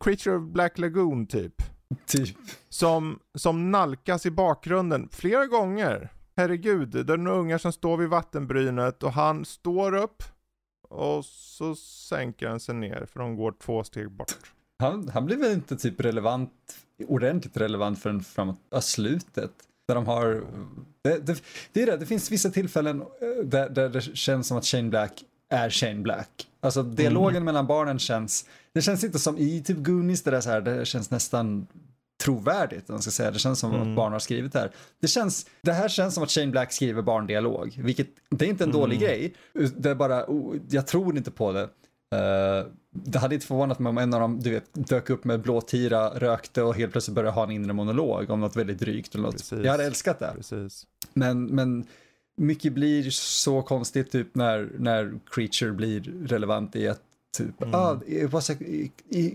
[0.00, 1.62] Creature of Black Lagoon typ
[2.06, 2.36] Typ.
[2.68, 6.12] som, som nalkas i bakgrunden flera gånger.
[6.36, 10.22] Herregud, det är några ungar som står vid vattenbrynet och han står upp
[10.88, 14.34] och så sänker han sig ner för de går två steg bort.
[14.78, 16.52] Han, han blir väl inte typ relevant,
[17.06, 19.52] ordentligt relevant förrän framåt slutet.
[19.88, 20.44] Där de har,
[21.02, 24.58] det, det, det är det, det finns vissa tillfällen eh, där, där det känns som
[24.58, 26.46] att Shane Black är Shane Black.
[26.60, 30.50] Alltså dialogen mellan barnen känns, det känns inte som i typ Goonies, det där så
[30.50, 31.66] här, det känns nästan
[32.24, 33.30] trovärdigt, om man ska säga.
[33.30, 33.90] Det känns som Mm.
[33.90, 34.70] att barn har skrivit det här.
[35.00, 38.64] Det, känns, det här känns som att Shane Black skriver barndialog, vilket det är inte
[38.64, 39.34] en dålig grej.
[39.76, 41.62] Det är bara, oh, jag tror inte på det.
[42.14, 45.40] Eh, det hade inte förvånat mig om en av dem du vet, dök upp med
[45.40, 49.14] blå tira, rökte och helt plötsligt började ha en inre monolog om något väldigt drygt
[49.14, 49.36] eller något.
[49.36, 49.64] Precis.
[49.64, 50.32] Jag hade älskat det.
[50.36, 50.86] Precis.
[51.14, 51.86] Men, men
[52.38, 57.02] mycket blir så konstigt typ när, när Creature blir relevant i att
[57.36, 57.74] typ, Mm.
[57.74, 58.54] ah, it was a,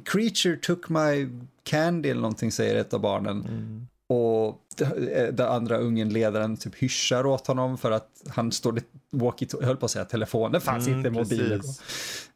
[0.06, 1.30] Creature took my
[1.64, 3.42] candy eller någonting säger ett av barnen.
[3.46, 3.88] Mm.
[4.08, 9.48] Och det- den andra ungen, ledaren, typ hyschar åt honom för att han står, walkie
[9.62, 11.58] höll på att säga telefon, det fanns Mm, inte mobiler.
[11.60, 11.82] precis.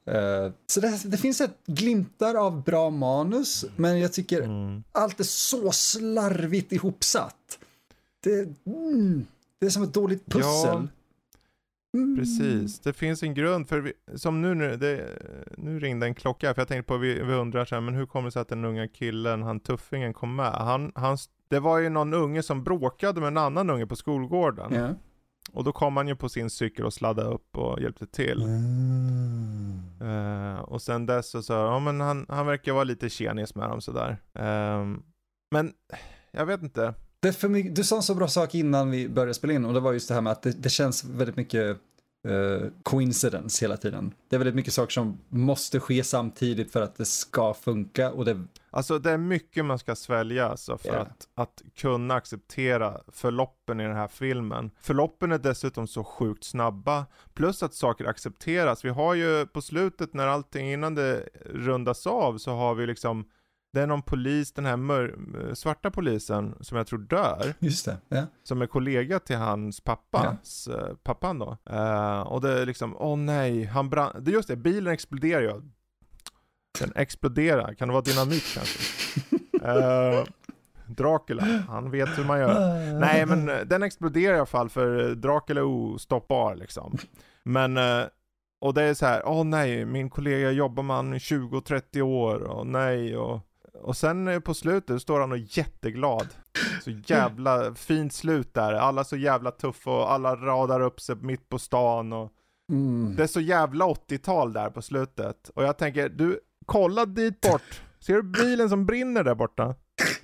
[0.05, 4.83] Eh, så det, det finns ett glimtar av bra manus, men jag tycker Mm.
[4.91, 7.59] allt är så slarvigt ihopsatt.
[8.23, 9.25] Det, mm,
[9.59, 10.87] det är som ett dåligt pussel.
[11.93, 12.17] Mm.
[12.17, 15.19] Precis, det finns en grund för, vi, som nu, nu, det,
[15.57, 18.05] nu ringde en klocka, för jag tänkte på, vi, vi undrar så här, men hur
[18.05, 20.51] kommer det sig att den unga killen, han tuffingen kom med?
[20.51, 21.17] Han, han,
[21.47, 24.73] det var ju någon unge som bråkade med en annan unge på skolgården.
[24.73, 24.89] Ja.
[25.51, 28.41] Och då kom han ju på sin cykel och sladdade upp och hjälpte till.
[28.41, 29.79] Mm.
[30.01, 33.69] Eh, och sen dess så, så ja men han, han verkar vara lite tjenis med
[33.69, 34.17] dem sådär.
[34.33, 35.03] Ehm,
[35.51, 35.73] men,
[36.31, 36.93] jag vet inte.
[37.49, 39.93] Mycket, du sa en så bra sak innan vi började spela in och det var
[39.93, 41.77] just det här med att det, det känns väldigt mycket
[42.27, 44.13] eh, coincidence hela tiden.
[44.29, 48.25] Det är väldigt mycket saker som måste ske samtidigt för att det ska funka och
[48.25, 50.99] det, Alltså det är mycket man ska svälja alltså för Ja.
[50.99, 54.71] att, att kunna acceptera förloppen i den här filmen.
[54.81, 58.85] Förloppen är dessutom så sjukt snabba, plus att saker accepteras.
[58.85, 63.25] Vi har ju på slutet när allting, innan det rundas av, så har vi liksom
[63.73, 67.97] det är någon polis, den här mör- svarta polisen som jag tror dör, just det,
[68.09, 68.23] ja.
[68.43, 71.57] som är kollega till hans pappas, eh, pappan då.
[71.69, 75.61] Eh, och det är liksom, åh nej, han brann, det just det, bilen exploderar ju.
[76.79, 78.79] Den exploderar, kan det vara dynamit kanske?
[79.63, 80.23] Eh,
[80.87, 82.99] Dracula, han vet hur man gör.
[82.99, 86.97] Nej men den exploderar i alla fall för Dracula är ostoppbar liksom.
[87.43, 88.03] Men, eh,
[88.61, 92.39] och det är så här, åh nej, min kollega jobbar med honom i 20-30 år
[92.43, 93.39] och nej och
[93.81, 96.27] och sen eh, på slutet står han och är jätteglad.
[96.83, 98.73] Så jävla fint slut där.
[98.73, 102.31] Alla så jävla tuffa och alla radar upp sig mitt på stan och
[102.71, 103.15] Mm.
[103.15, 105.49] det är så jävla 80-tal där på slutet.
[105.55, 107.81] Och jag tänker, du, kolla dit bort.
[107.99, 109.75] Ser du bilen som brinner där borta?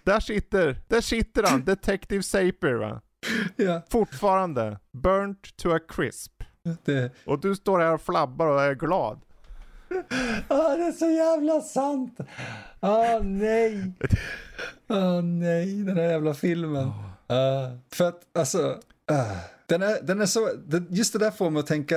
[0.04, 3.02] Där sitter, där sitter han, Detective Saper va?
[3.56, 6.44] Ja, Fortfarande, burnt to a crisp.
[6.86, 9.22] det, Och du står här och flabbar och är glad.
[10.48, 12.20] Ah, det är så jävla sant.
[12.80, 13.94] Ah, nej.
[14.88, 16.92] Ah, nej, den här jävla filmen.
[17.28, 18.80] Ah, för att, alltså,
[19.12, 21.96] ah, den, är, den är så, den, just det där får mig att tänka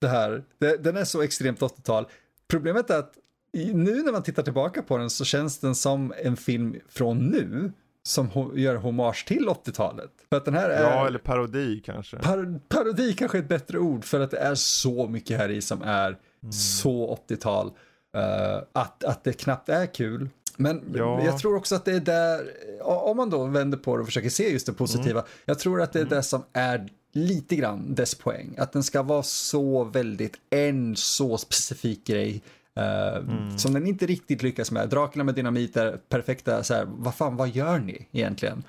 [0.00, 0.44] det här.
[0.58, 2.06] Det, den är så extremt 80-tal.
[2.48, 3.12] Problemet är att
[3.52, 7.72] nu när man tittar tillbaka på den så känns den som en film från nu
[8.02, 10.10] som ho, gör hommage till 80-talet.
[10.28, 10.82] För att den här är...
[10.82, 12.16] Ja, eller parodi kanske.
[12.16, 15.62] Par parodi kanske är ett bättre ord för att det är så mycket här i
[15.62, 16.18] som är
[16.52, 17.70] så 80-tal.
[18.16, 20.28] eh, att, att det knappt är kul.
[20.56, 21.24] Men Ja.
[21.24, 22.50] jag tror också att det är där,
[22.82, 25.92] om man då vänder på det och försöker se just det positiva, jag tror att
[25.92, 28.54] det är det som är lite grann dess poäng.
[28.58, 32.42] Att den ska vara så väldigt en så specifik grej.
[32.76, 34.88] eh, Som den inte riktigt lyckas med.
[34.88, 38.64] Dracula med dynamit är perfekta, så här, vad fan, vad gör ni egentligen?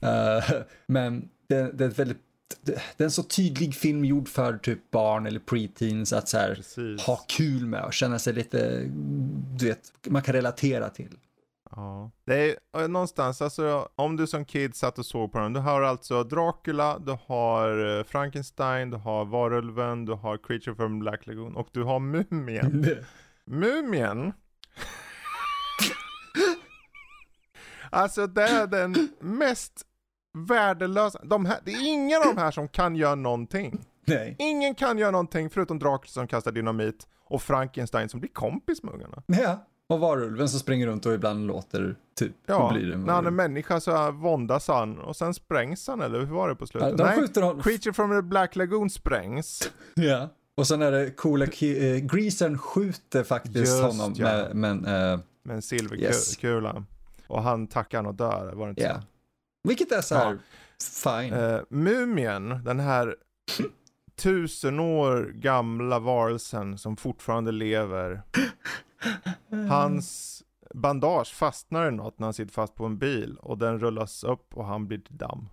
[0.00, 0.44] Eh,
[0.86, 2.20] men det, det är ett väldigt
[2.62, 7.06] det är en så tydlig film gjord för typ barn eller preteens att så här,
[7.06, 8.82] ha kul med och känna sig lite,
[9.58, 11.16] du vet, man kan relatera till.
[11.70, 12.10] Ja.
[12.24, 15.82] Det är någonstans, alltså om du som kid satt och såg på den, du har
[15.82, 21.56] alltså Dracula, du har eh, Frankenstein, du har Varulven, du har Creature from Black Lagoon
[21.56, 22.86] och du har Mumien.
[23.44, 24.32] Mumien.
[27.90, 29.85] alltså det är den mest
[30.36, 33.84] värdelösa, de här, det är ingen av de här som kan göra någonting.
[34.04, 34.36] Nej.
[34.38, 38.94] Ingen kan göra någonting förutom Dracula som kastar dynamit och Frankenstein som blir kompis med
[38.94, 39.22] ungarna.
[39.26, 39.66] Ja.
[39.88, 44.10] Och varulven som springer runt och ibland låter typ, Ja, när han är människa så
[44.10, 46.96] våndas han och sen sprängs han eller hur var det på Ja, slutet?
[46.98, 47.62] de Nej, skjuter honom.
[47.62, 49.70] Creature from the Black Lagoon sprängs.
[49.94, 50.28] Ja.
[50.56, 54.24] Och sen är det coola, eh, Greasern skjuter faktiskt Just, honom ja.
[54.24, 56.08] med, men, eh, med en silverkula.
[56.08, 56.38] Yes.
[57.26, 59.02] Och han tackar och dör, var det inte ja.
[59.66, 60.38] Vilket är så här,
[60.80, 61.30] fine.
[61.30, 61.36] så?
[61.36, 63.16] Eh, Mumien, den här
[64.16, 68.22] tusen år gamla varelsen som fortfarande lever.
[69.70, 70.42] Hans
[70.74, 74.54] bandage fastnar i något när han sitter fast på en bil och den rullas upp
[74.54, 75.48] och han blir till damm.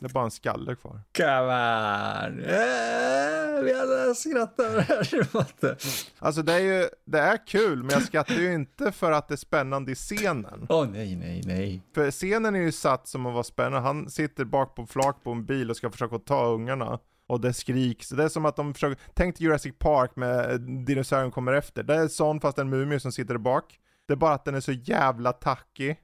[0.00, 1.00] Det är bara en skalle kvar.
[1.16, 2.44] Come on.
[2.44, 5.76] Eh, vi alla skrattar här.
[6.18, 9.34] Alltså det är ju, det är kul men jag skrattar ju inte för att det
[9.34, 10.66] är spännande i scenen.
[10.68, 11.82] Åh nej, nej, nej.
[11.94, 13.80] För scenen är ju satt som att vara spännande.
[13.80, 16.98] Han sitter bak på flak på en bil och ska försöka ta ungarna.
[17.26, 18.08] Och det skriks.
[18.08, 21.82] Det är som att de försöker, tänk Jurassic Park med dinosaurien kommer efter.
[21.82, 23.78] Det är sån fast en mumie som sitter där bak.
[24.06, 25.94] Det är bara att den är så jävla tacky.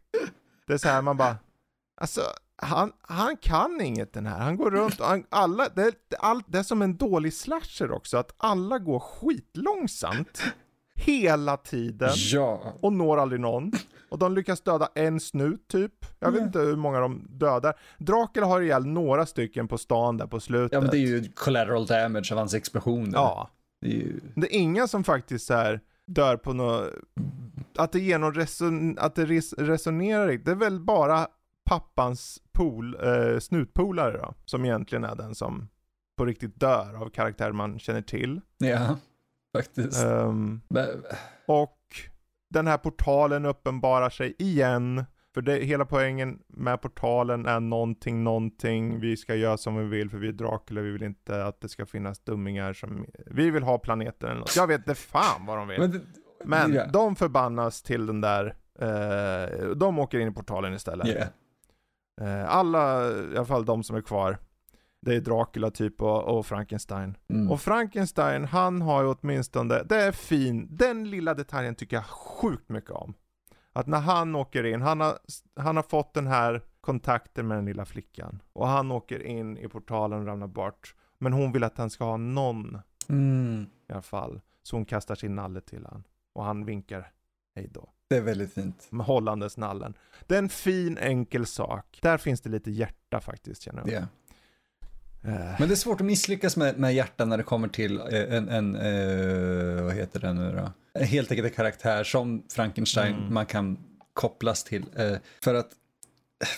[0.67, 1.37] Det är så här man bara,
[2.01, 2.21] alltså
[2.63, 4.39] han, han kan inget den här.
[4.39, 7.93] Han går runt och han, alla, det är, allt, det är som en dålig slasher
[7.93, 8.17] också.
[8.17, 10.43] Att alla går skitlångsamt.
[11.01, 12.75] Hela tiden Ja.
[12.81, 13.73] och når aldrig någon.
[14.11, 15.93] Och de lyckas döda en snut typ.
[16.19, 16.47] Jag vet Mm.
[16.47, 17.75] inte hur många de dödar.
[17.99, 20.73] Dracula har ihjäl några stycken på stan där på slutet.
[20.73, 23.13] ja, men det är ju collateral damage av hans explosioner.
[23.19, 23.51] Ja.
[23.81, 24.21] Det är ju...
[24.35, 26.91] Det är inga som faktiskt här dör på något,
[27.77, 31.27] att det ger någon reson, att det res, resonerar Det är väl bara
[31.69, 35.69] pappans pool, eh, snutpolare då, som egentligen är den som
[36.17, 38.41] på riktigt dör av karaktär man känner till.
[38.59, 38.97] Ja,
[39.57, 40.05] faktiskt.
[40.69, 41.05] Men,
[41.47, 41.79] Och
[42.51, 45.05] den här portalen uppenbarar sig igen.
[45.35, 49.01] För det, hela poängen med portalen är någonting, någonting.
[49.01, 50.81] Vi ska göra som vi vill för vi är Dracula.
[50.81, 53.07] Vi vill inte att det ska finnas dummingar som...
[53.27, 54.57] Vi vill ha planeten eller något.
[54.57, 55.81] Jag vet inte fan vad de vill.
[55.81, 56.01] men, det-
[56.45, 56.87] Men ja.
[56.87, 58.57] de förbannas till den där...
[58.81, 61.07] Eh, de åker in i portalen istället.
[61.07, 61.29] Yeah.
[62.21, 64.39] Eh, alla, i alla fall de som är kvar.
[65.01, 67.17] Det är Dracula typ och, och Frankenstein.
[67.29, 67.51] Mm.
[67.51, 72.69] Och Frankenstein, han har ju åtminstone, det är fin, den lilla detaljen tycker jag sjukt
[72.69, 73.15] mycket om.
[73.73, 75.19] Att när han åker in, han har,
[75.57, 78.43] han har fått den här kontakten med den lilla flickan.
[78.53, 80.95] Och han åker in i portalen och ramlar bort.
[81.19, 82.79] Men hon vill att han ska ha någon
[83.09, 83.67] Mm.
[83.89, 84.41] i alla fall.
[84.63, 86.05] Så hon kastar sin nalle till han.
[86.33, 87.13] Och han vinkar
[87.55, 87.93] hej då.
[88.09, 88.89] Det är väldigt fint.
[89.01, 89.95] Hållandes nallen.
[90.27, 91.99] Det är en fin enkel sak.
[92.03, 93.89] Där finns det lite hjärta faktiskt känner jag.
[93.91, 94.05] Yeah.
[95.59, 98.49] Men det är svårt att misslyckas med, med hjärtan när det kommer till eh, en,
[98.49, 100.73] en eh, vad heter det nu då?
[101.01, 103.35] En helt enkelt karaktär som Frankenstein Mm.
[103.35, 103.79] man kan
[104.13, 104.85] kopplas till.
[104.97, 105.71] Eh, för att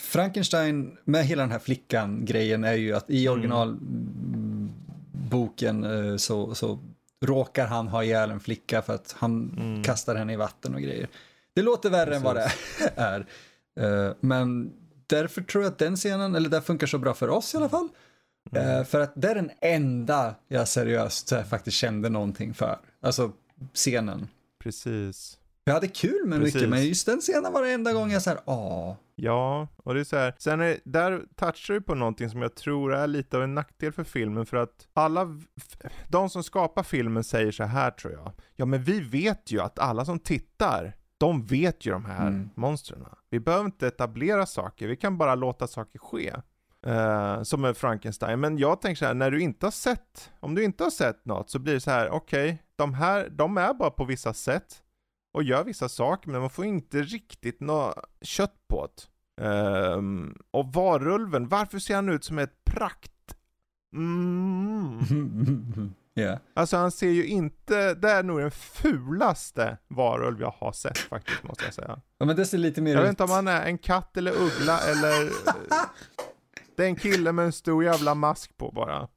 [0.01, 3.33] Frankenstein med hela den här flickan-grejen är ju att i Mm.
[3.33, 5.85] originalboken
[6.19, 6.79] så, så
[7.21, 9.83] råkar han ha ihjäl en flicka för att han Mm.
[9.83, 11.07] kastar henne i vatten och grejer.
[11.55, 12.51] Det låter värre än vad det
[12.95, 13.19] är.
[13.79, 14.73] Uh, men
[15.07, 17.69] därför tror jag att den scenen, eller det funkar så bra för oss i alla
[17.69, 17.89] fall.
[18.51, 18.79] Mm.
[18.79, 22.79] Uh, för att det är den enda jag seriöst uh, faktiskt kände någonting för.
[23.01, 23.31] Alltså
[23.73, 24.27] scenen.
[24.59, 25.37] Precis.
[25.63, 26.55] Jag hade kul med Precis.
[26.55, 28.95] mycket, men just den scenen var det enda gången jag såhär, åh.
[29.15, 32.55] Ja, och det är så här, sen är, där touchar du på någonting som jag
[32.55, 35.39] tror är lite av en nackdel för filmen, för att alla,
[36.07, 39.79] de som skapar filmen säger så här tror jag, ja men vi vet ju att
[39.79, 42.49] alla som tittar, de vet ju de här mm.
[42.55, 43.05] monstren.
[43.29, 46.33] Vi behöver inte etablera saker, vi kan bara låta saker ske.
[46.87, 48.39] Uh, som är Frankenstein.
[48.39, 51.25] Men jag tänker så här, när du inte har sett, om du inte har sett
[51.25, 54.33] något så blir det så här, okej, okay, de här, de är bara på vissa
[54.33, 54.83] sätt
[55.33, 59.07] och gör vissa saker, men man får inte riktigt något kött på det.
[59.45, 63.35] Um, och varulven, varför ser han ut som ett prakt?
[63.93, 64.99] Mm.
[66.15, 66.39] yeah.
[66.53, 71.43] Alltså han ser ju inte, det är nog den fulaste varulv jag har sett faktiskt
[71.43, 72.01] måste jag säga.
[72.17, 73.03] Ja men det ser lite mer Jag ut...
[73.05, 75.31] vet inte om han är en katt eller uggla eller...
[76.77, 79.07] det är en kille med en stor jävla mask på bara.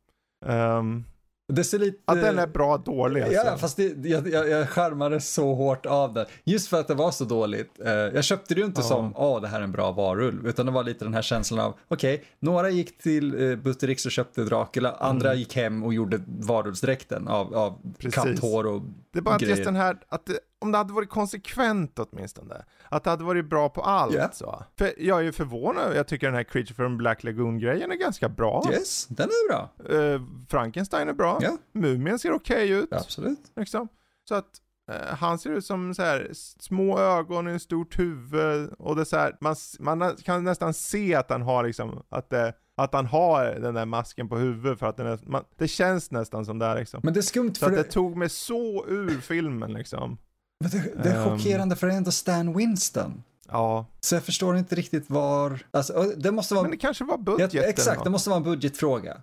[0.46, 1.04] Um,
[1.52, 1.98] det ser lite...
[2.04, 3.46] Att den är bra dålig alltså.
[3.46, 6.26] Ja, fast det, jag, jag, jag skärmade så hårt av det.
[6.44, 7.80] Just för att det var så dåligt.
[7.84, 8.88] Uh, jag köpte det ju inte ja.
[8.88, 10.46] som, åh, oh, det här är en bra varulv.
[10.46, 14.06] Utan det var lite den här känslan av, okej, okay, några gick till uh, Buttericks
[14.06, 15.10] och köpte Dracula, mm.
[15.10, 17.78] andra gick hem och gjorde varulvsdräkten av, av
[18.12, 18.82] katthår och
[19.14, 19.52] Det är bara grejer.
[19.52, 22.64] att just den här, att det, om det hade varit konsekvent åtminstone.
[22.88, 24.32] Att det hade varit bra på allt yeah.
[24.32, 24.64] så.
[24.78, 28.28] För jag är ju förvånad, jag tycker den här Creature from Black Lagoon-grejen är ganska
[28.28, 28.68] bra.
[28.72, 29.70] Yes, den är bra.
[29.96, 31.38] Uh, Frankenstein är bra.
[31.42, 31.54] Yeah.
[31.72, 32.92] Mumien ser okej okay ut.
[32.92, 33.52] Absolut.
[33.56, 33.88] Liksom.
[34.28, 34.60] Så att
[35.08, 39.16] han ser ut som så här, små ögon, en stort huvud och det är så
[39.16, 43.44] här, man, man kan nästan se att han har liksom, att det att han har
[43.44, 46.74] den där masken på huvudet för att den är, man, det känns nästan som det
[46.74, 47.00] liksom.
[47.02, 47.66] Men det är skumt för...
[47.66, 50.18] Så att det tog mig så ur filmen liksom.
[50.60, 53.22] Men det, det är um, chockerande för det är ändå Stan Winston.
[53.48, 53.86] Ja.
[54.00, 56.62] Så jag förstår inte riktigt var, alltså, det måste vara...
[56.62, 59.20] Men det kanske var budgeten ja, Exakt, det måste vara en budgetfråga.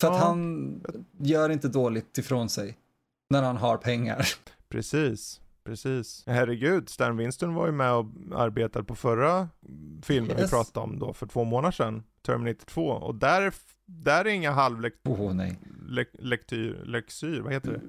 [0.00, 0.14] För ja.
[0.14, 0.80] att han
[1.18, 2.78] gör inte dåligt ifrån sig.
[3.30, 4.28] När han har pengar.
[4.70, 6.24] Precis, precis.
[6.26, 9.48] Herregud, Stan Winston var ju med och arbetade på förra
[10.02, 10.46] filmen yes.
[10.46, 12.02] vi pratade om då för två månader sedan.
[12.22, 12.82] Terminator 2.
[12.86, 13.54] Och där,
[13.86, 15.58] där är inga halvlektyr, oh, nej.
[15.88, 17.80] Le, lektyr, leksyr, vad heter det?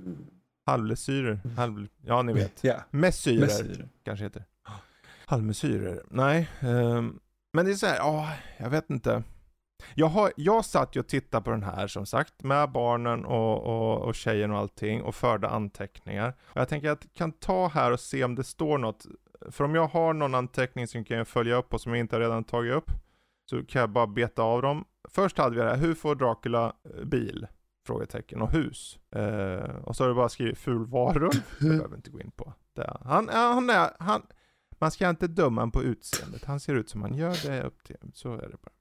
[0.66, 2.66] Halvlesyrer, halv, ja ni vet.
[2.66, 2.82] Yeah.
[2.92, 3.90] Messyrer, Messyrer.
[4.04, 4.46] kanske heter.
[5.26, 6.50] Halvmesyrer, nej.
[6.62, 7.20] Um,
[7.54, 9.24] men det är så här, ja, jag vet inte.
[9.96, 13.64] Jag, har, jag satt ju och tittade på den här som sagt, med barnen och,
[13.64, 16.34] och, och tjejen och allting och förde anteckningar.
[16.44, 19.06] Och jag tänker att jag kan ta här och se om det står något.
[19.50, 22.20] För om jag har någon anteckning som kan jag följa upp och som jag inte
[22.20, 22.92] redan tagit upp,
[23.50, 24.86] så kan jag bara beta av dem.
[25.10, 27.48] Först hade vi det här, hur får Dracula eh, bil?
[27.88, 29.00] Frågetecken och hus.
[29.16, 31.32] Eh, och så har du bara skrivit ful varulv.
[31.60, 32.54] Det behöver inte gå in på.
[32.76, 32.98] Det.
[33.06, 34.22] Han, han är, han,
[34.80, 36.46] man ska inte döma honom på utseendet.
[36.46, 38.72] Han ser ut som han gör, det är upp till Så är det bara.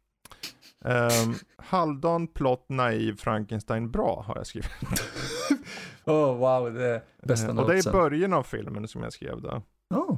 [0.85, 4.71] Um, halvdan, plott, naiv, Frankenstein, bra har jag skrivit.
[6.05, 9.13] oh wow, det är bästa uh, Och det är i början av filmen som jag
[9.13, 9.63] skrev då.
[9.95, 10.17] Oh.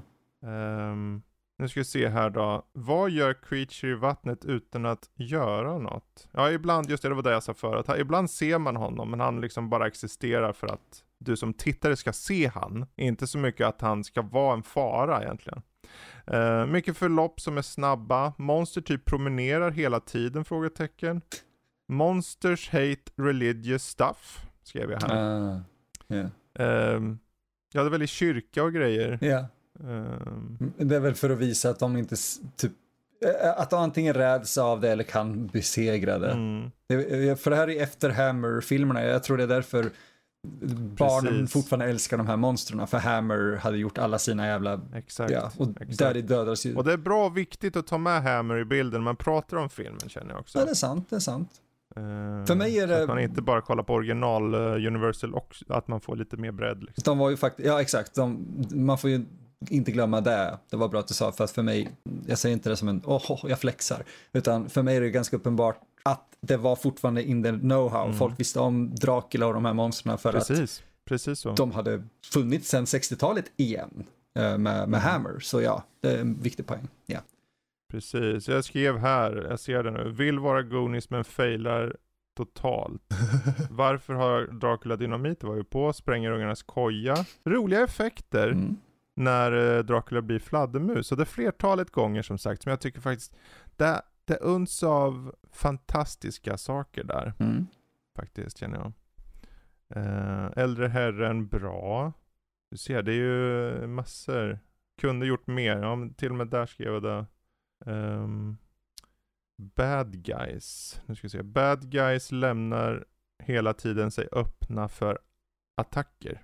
[0.51, 1.23] Um,
[1.59, 2.67] nu ska vi se här då.
[2.73, 6.29] Vad gör Creature i vattnet utan att göra något?
[6.33, 7.87] Ja, ibland, just det, det var det jag sa förut.
[7.99, 12.13] Ibland ser man honom, men han liksom bara existerar för att du som tittare ska
[12.13, 12.87] se han.
[12.97, 15.63] Inte så mycket att han ska vara en fara egentligen.
[16.35, 18.33] Uh, mycket förlopp som är snabba.
[18.39, 20.45] Monster typ promenerar hela tiden?
[20.45, 21.21] Frågetecken.
[21.89, 25.41] Monsters hate religious stuff, skrev jag här.
[25.41, 25.61] Uh,
[26.09, 26.27] yeah.
[26.61, 27.17] uh,
[27.73, 29.19] ja, det är väl i kyrka och grejer.
[29.23, 29.45] Yeah.
[29.81, 30.73] Um...
[30.77, 32.17] Det är väl för att visa att de inte
[32.57, 32.73] typ
[33.57, 36.31] att de antingen räds av det eller kan besegra det.
[36.31, 36.71] Mm.
[36.87, 39.91] det för det här är efter Hammer-filmerna, jag tror det är därför
[40.43, 41.53] barnen Precis.
[41.53, 44.81] fortfarande älskar de här monstren för Hammer hade gjort alla sina jävla...
[44.95, 45.33] Exakt.
[45.33, 45.99] Ja, och exakt.
[45.99, 46.77] där dödades ju...
[46.77, 49.57] Och det är bra och viktigt att ta med Hammer i bilden när man pratar
[49.57, 50.59] om filmen känner jag också.
[50.59, 51.51] Ja, det är sant, det är sant.
[51.97, 53.03] Uh, för mig är det...
[53.03, 56.53] att man inte bara kollar på original uh, Universal och att man får lite mer
[56.53, 56.83] bredd.
[56.83, 57.03] Liksom.
[57.05, 59.25] De var ju faktiskt, ja exakt, de, man får ju
[59.69, 60.59] inte glömma det.
[60.71, 61.91] Det var bra att du sa, för att för mig,
[62.27, 65.11] jag säger inte det som en, åh, oh, jag flexar, utan för mig är det
[65.11, 68.05] ganska uppenbart att det var fortfarande in the know-how.
[68.05, 68.17] Mm.
[68.17, 70.79] Folk visste om Dracula och de här monstren för Precis.
[70.79, 71.53] att Precis så.
[71.53, 75.01] de hade funnits sedan 60-talet igen eh, med, med mm.
[75.01, 75.39] Hammer.
[75.41, 76.89] Så ja, det är en viktig poäng.
[77.07, 77.19] Ja.
[77.91, 81.97] Precis, jag skrev här, jag ser det nu, vill vara Goonies men failar
[82.37, 83.03] totalt.
[83.71, 85.45] Varför har Dracula dynamit?
[85.45, 87.25] var ju på, spränger ungarnas koja.
[87.45, 88.49] Roliga effekter.
[88.49, 88.77] Mm
[89.15, 91.13] när eh, Dracula blir fladdermus.
[91.13, 93.35] Och det är flertalet gånger som sagt som jag tycker faktiskt,
[93.77, 94.03] det,
[94.33, 97.33] det uns av fantastiska saker där.
[97.39, 97.67] Mm.
[98.17, 98.93] Faktiskt känner jag.
[99.97, 102.13] Uh, äldre herren, bra.
[102.71, 104.59] Du ser, det är ju massor.
[105.01, 105.77] kunde gjort mer.
[105.77, 107.27] Ja, till och med där skrev jag det.
[107.87, 108.57] Ehm,
[109.57, 111.01] bad guys.
[111.07, 111.43] Nu ska vi se.
[111.43, 113.05] Bad guys lämnar
[113.43, 115.19] hela tiden sig öppna för
[115.77, 116.43] attacker.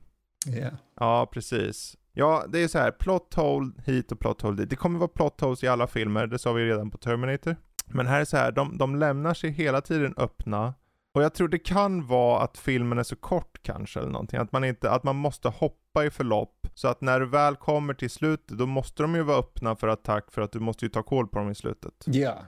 [0.48, 0.74] Yeah.
[0.94, 1.96] Ja, precis.
[2.12, 2.90] Ja, det är så här.
[2.90, 4.70] Plot hole hit och plot hole dit.
[4.70, 6.26] Det kommer vara plot holes i alla filmer.
[6.26, 7.56] Det sa vi redan på Terminator.
[7.94, 8.52] Men här är så här.
[8.52, 10.74] De, de lämnar sig hela tiden öppna.
[11.14, 14.40] Och jag tror det kan vara att filmen är så kort kanske eller någonting.
[14.40, 16.66] Att man inte, att man måste hoppa i förlopp.
[16.74, 19.88] Så att när du väl kommer till slutet, då måste de ju vara öppna för
[19.88, 21.92] attack för att du måste ju ta koll på dem i slutet.
[22.04, 22.38] Ja,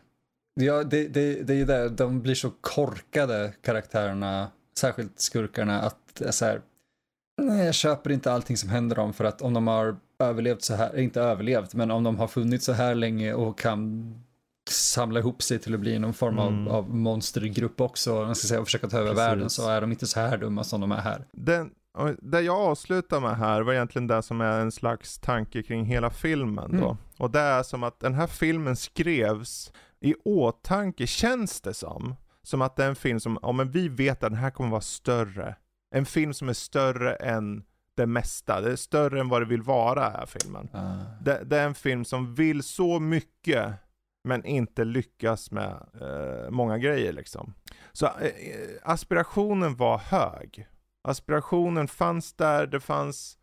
[0.55, 6.23] ja det, det, det är ju det, de blir så korkade karaktärerna, särskilt skurkarna, att
[6.31, 6.61] så här,
[7.43, 10.75] nej jag köper inte allting som händer dem för att om de har överlevt så
[10.75, 14.15] här, inte överlevt, men om de har funnits så här länge och kan
[14.73, 16.69] samla ihop sig till att bli någon form Mm.
[16.69, 19.19] av, av monstergrupp också, jag ska säga, och försöka ta över Precis.
[19.25, 21.25] världen så är de inte så här dumma som de är här.
[21.33, 21.71] Den,
[22.23, 26.11] det jag avslutar med här var egentligen det som är en slags tanke kring hela
[26.11, 26.85] filmen då.
[26.85, 26.97] Mm.
[27.19, 32.15] Och det är som att den här filmen skrevs i åtanke, känns det som.
[32.43, 34.71] Som att det är en film som, ja men vi vet att den här kommer
[34.71, 35.55] vara större.
[35.95, 37.63] En film som är större än
[37.97, 38.61] det mesta.
[38.61, 40.69] Det är större än vad det vill vara här filmen.
[40.75, 43.73] Uh, Det, det är en film som vill så mycket
[44.25, 47.55] men inte lyckas med eh, många grejer liksom.
[47.93, 50.67] Så eh, eh aspirationen var hög.
[51.03, 53.39] Aspirationen fanns där, det fanns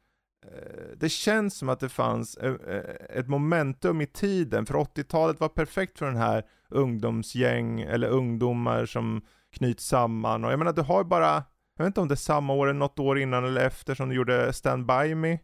[0.46, 5.50] eh, det känns som att det fanns eh, ett momentum i tiden, för 80-talet var
[5.50, 9.22] perfekt för den här ungdomsgäng, eller ungdomar som
[9.52, 10.46] knyts samman.
[10.46, 11.44] Och jag menar, du har ju bara,
[11.78, 14.10] jag vet inte om det är samma år eller något år innan eller efter som
[14.10, 15.38] du gjorde Stand By Me.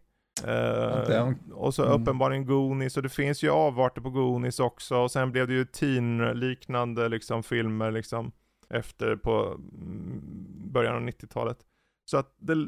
[1.08, 2.02] Det- och så mm.
[2.02, 5.66] uppenbarligen Goonies, och det finns ju avarter på Goonies också, och sen blev det ju
[5.66, 8.32] teen-liknande liksom filmer liksom
[8.70, 10.22] efter på mm,
[10.72, 11.58] början av 90-talet.
[12.06, 12.68] Så att det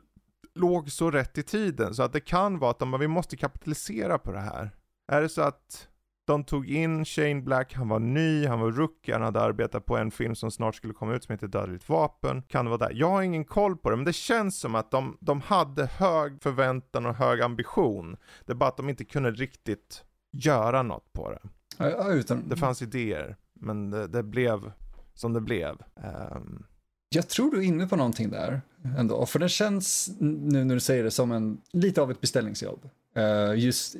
[0.55, 4.17] låg så rätt i tiden, så att det kan vara att de vi måste kapitalisera
[4.17, 4.69] på det här.
[5.11, 5.87] Är det så att
[6.25, 9.97] de tog in Shane Black, han var ny, han var rookie, han hade arbetat på
[9.97, 12.41] en film som snart skulle komma ut som heter Dödligt Vapen.
[12.41, 12.91] Kan det vara där?
[12.95, 16.41] Jag har ingen koll på det, men det känns som att de, de hade hög
[16.41, 18.17] förväntan och hög ambition.
[18.45, 21.39] Det är bara att de inte kunde riktigt göra något på det.
[21.77, 24.71] ja, utan, Det fanns idéer, men det, det blev
[25.13, 25.75] som det blev.
[26.03, 26.63] Ehm,
[27.09, 28.61] Jag tror du är inne på någonting där
[28.97, 32.89] ändå, för det känns nu när du säger det som en, lite av ett beställningsjobb.
[33.15, 33.95] Eh, just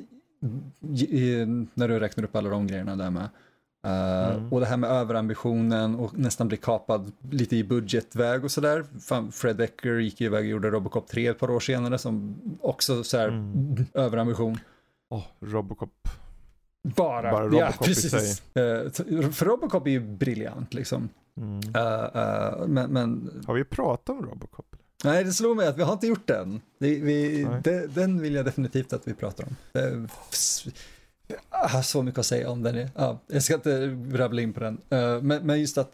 [1.00, 3.22] i, när du räknar upp alla de grejerna där med.
[3.22, 3.30] Eh,
[4.36, 4.52] Mm.
[4.52, 8.84] Och det här med överambitionen och nästan bli kapad lite i budgetväg och sådär.
[9.30, 13.18] Fred Becker gick iväg och gjorde Robocop 3 ett par år senare som också så
[13.18, 13.76] här Mm.
[13.94, 14.58] överambition.
[15.10, 16.08] åh, Robocop.
[16.96, 18.40] Bara, Bara ja Robocop i precis.
[18.40, 21.08] T- för Robocop är ju briljant liksom.
[21.36, 21.58] Mm.
[21.58, 24.76] Eh, men, men Har vi pratat om Robocop?
[25.04, 26.60] Nej, det slår mig att vi har inte gjort den.
[26.78, 29.56] Vi, vi, det, den vill jag definitivt att vi pratar om.
[31.50, 32.88] Jag har så mycket att säga om den.
[32.94, 34.78] Ja, jag ska inte rabbla in på den.
[34.90, 35.92] Eh, men, men just att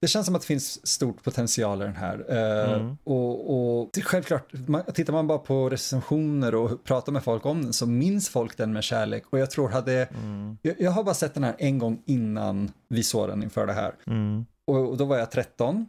[0.00, 2.24] det känns som att det finns stort potential i den här.
[2.28, 2.96] Eh, Mm.
[3.04, 7.72] Och, och självklart, man, tittar man bara på recensioner och pratar med folk om den
[7.72, 9.24] så minns folk den med kärlek.
[9.30, 10.56] Och jag tror hade, Mm.
[10.62, 13.72] jag, jag har bara sett den här en gång innan vi såg den inför det
[13.72, 13.94] här.
[14.06, 14.44] Mm.
[14.66, 15.86] Och, och då var jag 13.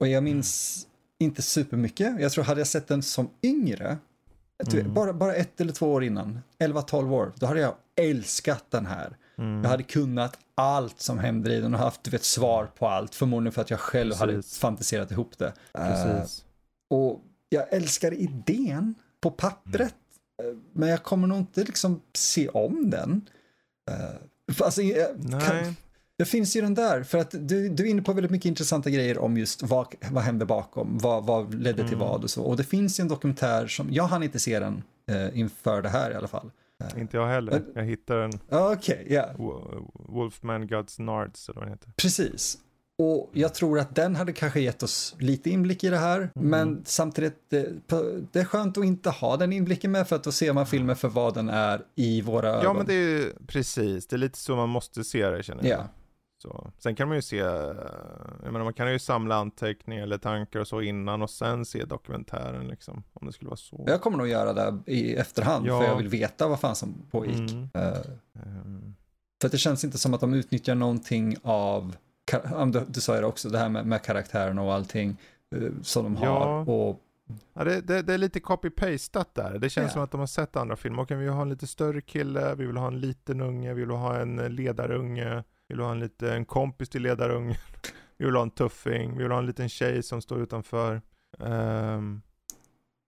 [0.00, 0.84] Och jag minns
[1.18, 2.20] inte supermycket.
[2.20, 3.98] Jag tror hade jag sett den som yngre,
[4.72, 4.94] Mm.
[4.94, 9.16] bara, bara ett eller två år innan, 11-12 år, då hade jag älskat den här.
[9.38, 9.62] Mm.
[9.62, 13.14] Jag hade kunnat allt som händer i den och haft du vet, svar på allt.
[13.14, 14.58] Förmodligen för att jag själv hade Precis.
[14.58, 15.52] fantiserat ihop det.
[15.72, 16.44] Precis.
[16.90, 19.94] och jag älskar idén på pappret.
[20.42, 23.28] eh, Men jag kommer nog inte liksom se om den.
[23.90, 24.80] Uh, alltså,
[25.46, 25.76] kan,
[26.18, 28.90] det finns ju den där, för att du, du är inne på väldigt mycket intressanta
[28.90, 32.08] grejer om just vad, vad hände bakom, vad, vad ledde till Mm.
[32.08, 32.42] vad och så.
[32.42, 35.88] Och det finns ju en dokumentär som, jag hann inte se den eh, inför det
[35.88, 36.50] här i alla fall.
[36.96, 37.52] Inte jag heller.
[37.52, 41.92] Men- Jag hittade en Ja, Okej, ja, Wo- Wolfman Guts Nards eller vad den heter.
[41.96, 42.58] precis.
[43.00, 46.30] Och jag tror att den hade kanske gett oss lite inblick i det här, Mm.
[46.34, 47.72] men samtidigt, det,
[48.32, 50.96] det är skönt att inte ha den inblicken med, för att då ser man filmen
[50.96, 52.62] för vad den är i våra ögon.
[52.64, 55.64] Ja men det är ju precis, det är lite så man måste se det känner
[55.68, 55.78] jag.
[55.78, 55.84] Ja.
[56.42, 56.70] Så.
[56.78, 57.46] Sen kan man ju se, eh,
[58.42, 61.84] jag menar man kan ju samla anteckningar eller tankar och så innan och sen se
[61.84, 63.02] dokumentären liksom.
[63.12, 63.84] Om det skulle vara så.
[63.86, 65.80] Jag kommer nog göra det i efterhand, Ja.
[65.80, 67.50] för jag vill veta vad fan som pågick.
[67.52, 67.68] Mm.
[67.74, 67.98] Eh,
[68.42, 68.94] Ehm,
[69.42, 71.96] För det känns inte som att de utnyttjar någonting av,
[72.72, 75.16] du, du sa ju det också, det här med, med karaktärerna och allting
[75.56, 76.28] eh, som de Ja.
[76.44, 76.70] har.
[76.70, 77.00] Och,
[77.54, 79.58] Ja, det, det, det är lite copy-pastat där.
[79.58, 79.92] Det känns Ja.
[79.92, 81.02] som att de har sett andra filmer.
[81.02, 83.80] Okej, vi vill ha en lite större kille, vi vill ha en liten unge, vi
[83.80, 87.58] vill ha en ledarunge, vi vill ha en, lite, en kompis till ledarunge,
[88.18, 91.02] vi vill ha en tuffing, vi vill ha en liten tjej som står utanför.
[91.38, 92.20] Ehm,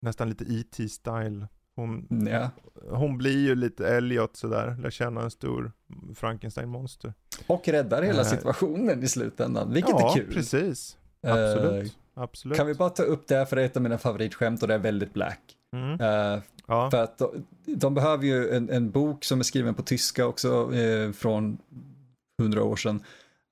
[0.03, 0.89] nästan lite E.T.
[0.89, 1.47] style.
[1.77, 2.51] Hon, Ja.
[2.91, 5.73] hon blir ju lite Elliot sådär, lär känna en stor
[6.15, 7.15] Frankenstein-monster.
[7.47, 8.27] Och räddar hela Eh.
[8.27, 10.33] situationen i slutändan, vilket ja, är kul.
[10.35, 10.97] precis.
[11.23, 11.97] Eh, Absolut.
[12.15, 12.59] Absolut.
[12.59, 14.75] Kan vi bara ta upp det för det är ett av mina favoritskämt och det
[14.75, 15.41] är väldigt black.
[15.73, 16.01] Mm.
[16.01, 16.91] Eh, Ja.
[16.91, 20.75] För att de, de behöver ju en, en bok som är skriven på tyska också
[20.75, 21.59] eh, från
[22.41, 23.03] hundra år sedan.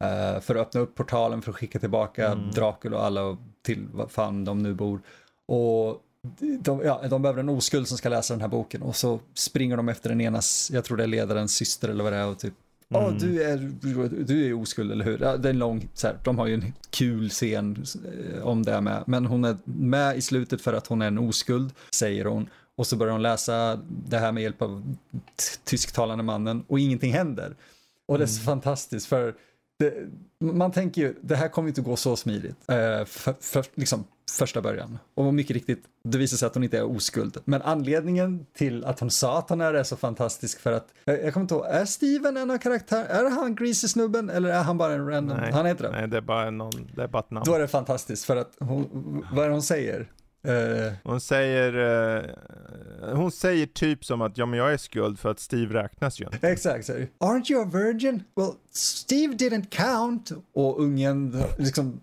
[0.04, 2.50] eh, för att öppna upp portalen för att skicka tillbaka Mm.
[2.50, 5.00] Dracula och alla till vad fan de nu bor.
[5.46, 6.02] Och
[6.60, 9.76] de, ja, de behöver en oskuld som ska läsa den här boken och så springer
[9.76, 12.38] de efter den enas, jag tror det är ledarens syster eller vad det är och
[12.38, 12.54] typ
[12.94, 13.18] Mm.
[13.18, 13.56] du är,
[14.24, 15.18] du är oskuld, eller hur?
[15.22, 17.84] Ja, det är en lång, så här, de har ju en kul scen
[18.36, 19.04] eh, om det med.
[19.06, 22.48] Men hon är med i slutet för att hon är en oskuld, säger hon.
[22.76, 24.94] Och så börjar hon läsa det här med hjälp av
[25.64, 27.54] tysktalande mannen och ingenting händer.
[28.08, 29.34] Och det är så fantastiskt för
[29.78, 29.94] det,
[30.40, 32.56] man tänker ju, det här kommer inte gå så smidigt.
[32.68, 34.98] Eh, för, för, liksom första början.
[35.14, 37.36] Och mycket riktigt, det visar sig att hon inte är oskuld.
[37.44, 40.88] Men anledningen till att hon sa att hon är det är så fantastisk för att,
[41.04, 43.08] jag, jag kommer inte ihåg, är Steven en av karaktärerna?
[43.08, 45.36] Är han Greasy-snubben eller är han bara en random?
[45.36, 45.90] Nej, han heter det.
[45.90, 47.44] nej, det är bara någon, det är bara ett namn.
[47.46, 50.08] Då är det fantastiskt för att hon, vad är det hon säger?
[50.42, 51.74] Eh, Hon säger,
[53.08, 56.20] eh, hon säger typ som att ja men jag är skuld för att Steve räknas
[56.20, 56.48] ju inte.
[56.48, 56.86] Exakt.
[56.86, 56.92] Så.
[56.92, 58.22] Aren't you a virgin?
[58.36, 60.30] Well, Steve didn't count.
[60.54, 62.00] Och ungen, liksom,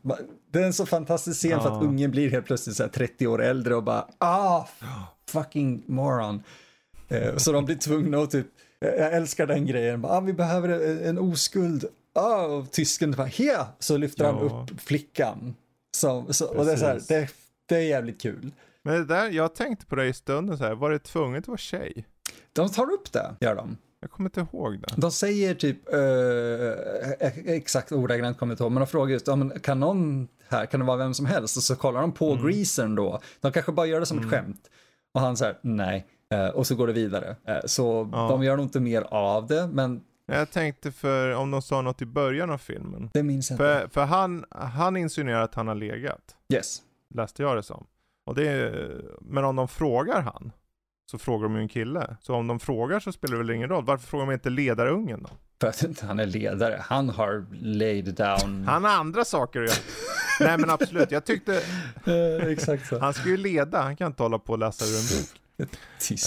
[0.51, 3.27] det är en så fantastisk scen för att ungen blir helt plötsligt så här 30
[3.27, 4.65] år äldre och bara ah,
[5.29, 6.43] fucking moron.
[7.09, 8.47] Eh, så de blir tvungna att typ,
[8.79, 10.69] jag älskar den grejen, bara, ah, vi behöver
[11.05, 11.85] en, oskuld.
[12.13, 13.65] Ah, och tysken bara, here!
[13.79, 14.65] Så lyfter han Ja.
[14.71, 15.55] upp flickan.
[15.95, 17.29] Så, så, och det är så här, det,
[17.65, 18.51] det är jävligt kul.
[18.83, 21.47] Men det där, jag tänkte på det i stunden så här, var det tvunget att
[21.47, 22.05] vara tjej?
[22.53, 23.77] De tar upp det, gör de.
[23.99, 24.87] Jag kommer inte ihåg det.
[24.97, 29.35] De säger typ, eh, exakt ordagrant kommer jag inte ihåg, men de frågar just, ja,
[29.35, 31.57] men kan någon här, kan det vara vem som helst?
[31.57, 32.45] Och så kollar de på Mm.
[32.47, 33.19] greasern då.
[33.41, 34.69] De kanske bara gör det som ett skämt.
[35.13, 36.05] Och han säger nej.
[36.33, 37.35] Eh, och så går det vidare.
[37.47, 38.27] Eh, så Ja.
[38.29, 42.01] de gör nog inte mer av det, men Jag tänkte för om de sa något
[42.01, 43.09] i början av filmen.
[43.13, 43.63] det minns jag inte.
[43.63, 46.35] För, för han, han insinuerar att han har legat.
[46.53, 46.81] Yes.
[47.15, 47.87] Läste jag det som.
[48.25, 50.51] Och det är, men om de frågar han,
[51.11, 52.17] så frågar de ju en kille.
[52.21, 53.85] Så om de frågar så spelar det väl ingen roll.
[53.85, 55.29] Varför frågar de inte ledarungen då?
[55.61, 56.81] För att inte han är ledare.
[56.81, 58.65] Han har laid down.
[58.67, 59.77] Han har andra saker att göra.
[60.39, 61.61] Nej men absolut, jag tyckte,
[62.49, 62.99] exakt så.
[62.99, 65.41] han ska ju leda, han kan inte hålla på och läsa ur en bok.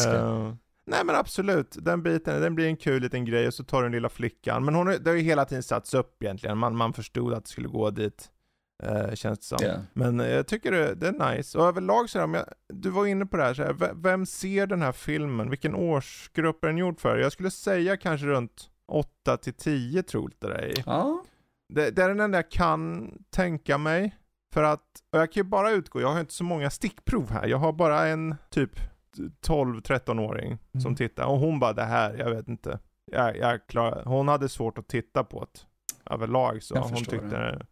[0.06, 0.52] Eh,
[0.86, 3.92] nej men absolut, den biten, den blir en kul liten grej och så tar den
[3.92, 4.64] lilla flickan.
[4.64, 7.50] Men hon, det har ju hela tiden satts upp egentligen, man, man förstod att det
[7.50, 8.30] skulle gå dit.
[8.86, 9.58] Uh, känns det som.
[9.62, 9.74] Ja.
[9.92, 11.58] Men eh, jag tycker det, det är nice.
[11.58, 13.92] Och överlag så här, om jag, du var inne på det här, så här ve-
[13.94, 15.50] vem ser den här filmen?
[15.50, 17.18] Vilken årsgrupp är den gjord för?
[17.18, 20.72] Jag skulle säga kanske runt 8 till 10 troligt det är.
[20.86, 21.24] Ja.
[21.74, 24.16] Det, det är den enda jag kan tänka mig.
[24.54, 27.46] För att, och jag kan ju bara utgå, jag har inte så många stickprov här.
[27.46, 28.70] Jag har bara en typ
[29.46, 30.96] 12-13-åring som Mm.
[30.96, 31.26] tittar.
[31.26, 32.78] Och hon bara, det här, jag vet inte.
[33.12, 35.60] Jag, jag klar, hon hade svårt att titta på det
[36.14, 36.74] överlag så.
[36.74, 37.66] Jag hon tyckte det.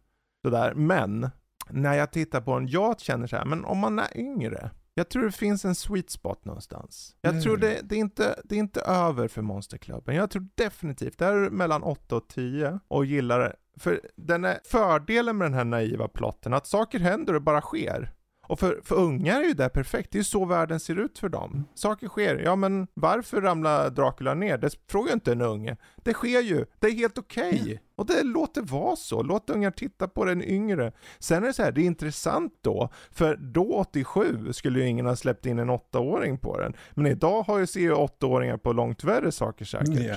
[0.45, 0.73] Sådär.
[0.73, 1.29] Men,
[1.69, 4.71] när jag tittar på den, jag känner så här, men om man är yngre.
[4.93, 7.15] Jag tror det finns en sweet spot någonstans.
[7.21, 7.43] Jag Mm.
[7.43, 10.15] tror det, det, är inte, det är inte över för Monsterklubben.
[10.15, 13.55] Jag tror definitivt, det är mellan 8 och 10 och gillar.
[13.79, 18.13] För den är fördelen med den här naiva plotten, att saker händer och bara sker.
[18.47, 21.19] Och för, för unga är ju det perfekt, det är ju så världen ser ut
[21.19, 21.65] för dem.
[21.73, 24.57] Saker sker, ja men varför ramlar Dracula ner?
[24.57, 25.77] Det frågar inte en unge.
[26.03, 27.81] Det sker ju, det är helt okej.
[27.95, 30.91] Och det låt det vara så, låt ungar titta på den yngre.
[31.19, 35.05] Sen är det så här, det är intressant då, för då 87 skulle ju ingen
[35.05, 36.73] ha släppt in en åttaåring på den.
[36.93, 39.89] Men idag har ju ser ju åttaåringar på långt värre saker säkert.
[39.99, 40.15] Ja.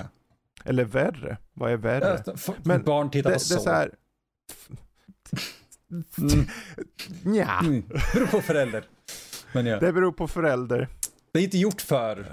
[0.65, 2.23] Eller värre, vad är värre?
[2.35, 3.61] F- Men barn tittar det, på det är så.
[3.61, 3.95] så här,
[5.91, 6.47] Mm.
[7.23, 7.83] Nja, Mm.
[8.15, 8.85] Beror på förälder.
[9.53, 10.89] Men ja, det beror på förälder.
[11.33, 12.27] det är inte gjort för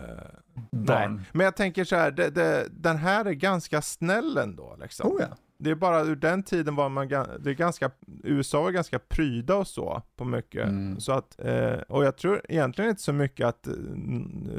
[0.71, 1.15] barn.
[1.15, 5.11] Nej, men jag tänker så här, det, det, den här är ganska snäll ändå liksom.
[5.11, 5.37] Oh ja.
[5.59, 7.91] Det är bara ur den tiden var man, det är ganska,
[8.23, 10.67] USA var ganska pryda och så på mycket.
[10.67, 10.99] Mm.
[10.99, 13.73] Så att, eh, och jag tror egentligen inte så mycket att eh,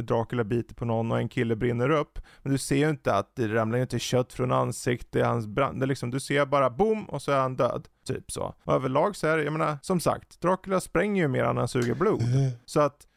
[0.03, 2.19] Dracula biter på någon och en kille brinner upp.
[2.43, 5.87] Men du ser ju inte att det ramlar inte kött från ansiktet, hans brand, det
[5.87, 7.89] liksom, du ser bara boom och så är han död.
[8.07, 8.55] Typ så.
[8.65, 11.69] Och överlag så är det, jag menar, som sagt, Dracula spränger ju mer än han
[11.69, 12.23] suger blod.
[12.65, 13.08] Så att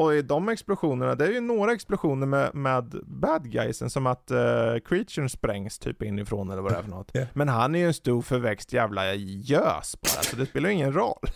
[0.00, 4.30] och i de explosionerna, det är ju några explosioner med, med bad guysen som att
[4.30, 7.10] uh, creaturen sprängs typ inifrån eller vad det är för något.
[7.12, 7.26] Ja.
[7.32, 11.26] Men han är ju en stor förväxt jävla gös bara, så det spelar ingen roll.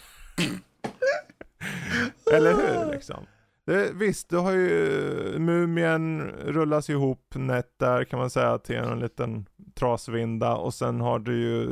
[2.33, 3.27] eller hur liksom?
[3.67, 9.01] Det, visst, du har ju Mumien rullas ihop nätt där kan man säga till en
[9.01, 11.69] liten trasvinda och sen har du ju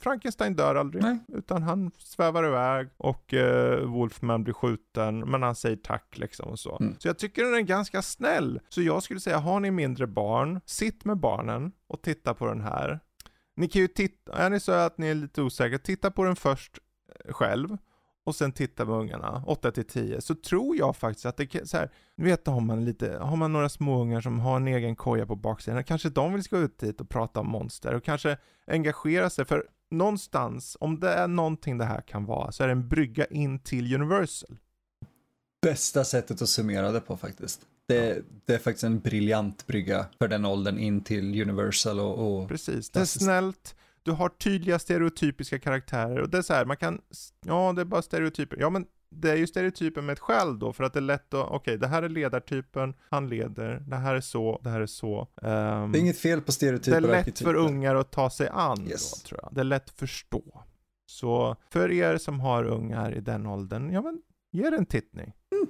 [0.00, 1.02] Frankenstein dör aldrig.
[1.02, 1.18] Nej.
[1.28, 6.58] Utan han svävar iväg och uh, Wolfman blir skjuten men han säger tack liksom och
[6.58, 6.78] så.
[6.80, 6.94] Mm.
[6.98, 8.60] Så jag tycker den är ganska snäll.
[8.68, 12.60] Så jag skulle säga, har ni mindre barn, sitt med barnen och titta på den
[12.60, 13.00] här.
[13.56, 16.36] Ni kan ju titta, är ni så att ni är lite osäkra, titta på den
[16.36, 16.78] först
[17.24, 17.76] eh, själv
[18.26, 21.66] och sen titta med ungarna, 8 till 10, så tror jag faktiskt att det kan,
[21.66, 24.96] så här, ni vet har man lite, har man några småungar som har en egen
[24.96, 28.38] koja på baksidan, kanske de vill gå ut dit och prata om monster och kanske
[28.66, 32.72] engagera sig, för någonstans, om det är någonting det här kan vara, så är det
[32.72, 34.58] en brygga in till Universal.
[35.62, 37.60] Bästa sättet att summera det på faktiskt.
[37.88, 42.42] Det, det är faktiskt en briljant brygga för den åldern in till Universal och...
[42.42, 43.76] och Precis, det är snällt,
[44.06, 47.00] du har tydliga stereotypiska karaktärer och det är så här, man kan,
[47.44, 50.72] ja det är bara stereotyper, ja men det är ju stereotyper med ett skäl då,
[50.72, 53.96] för att det är lätt att, okej, okay, det här är ledartypen, han leder, det
[53.96, 55.20] här är så, det här är så.
[55.20, 58.48] Um, det är inget fel på stereotyper Det är lätt för ungar att ta sig
[58.52, 59.22] an yes.
[59.22, 59.54] då, tror jag.
[59.54, 60.62] Det är lätt att förstå.
[61.06, 65.32] Så för er som har ungar i den åldern, ja men, ge det en tittning.
[65.52, 65.66] Mm.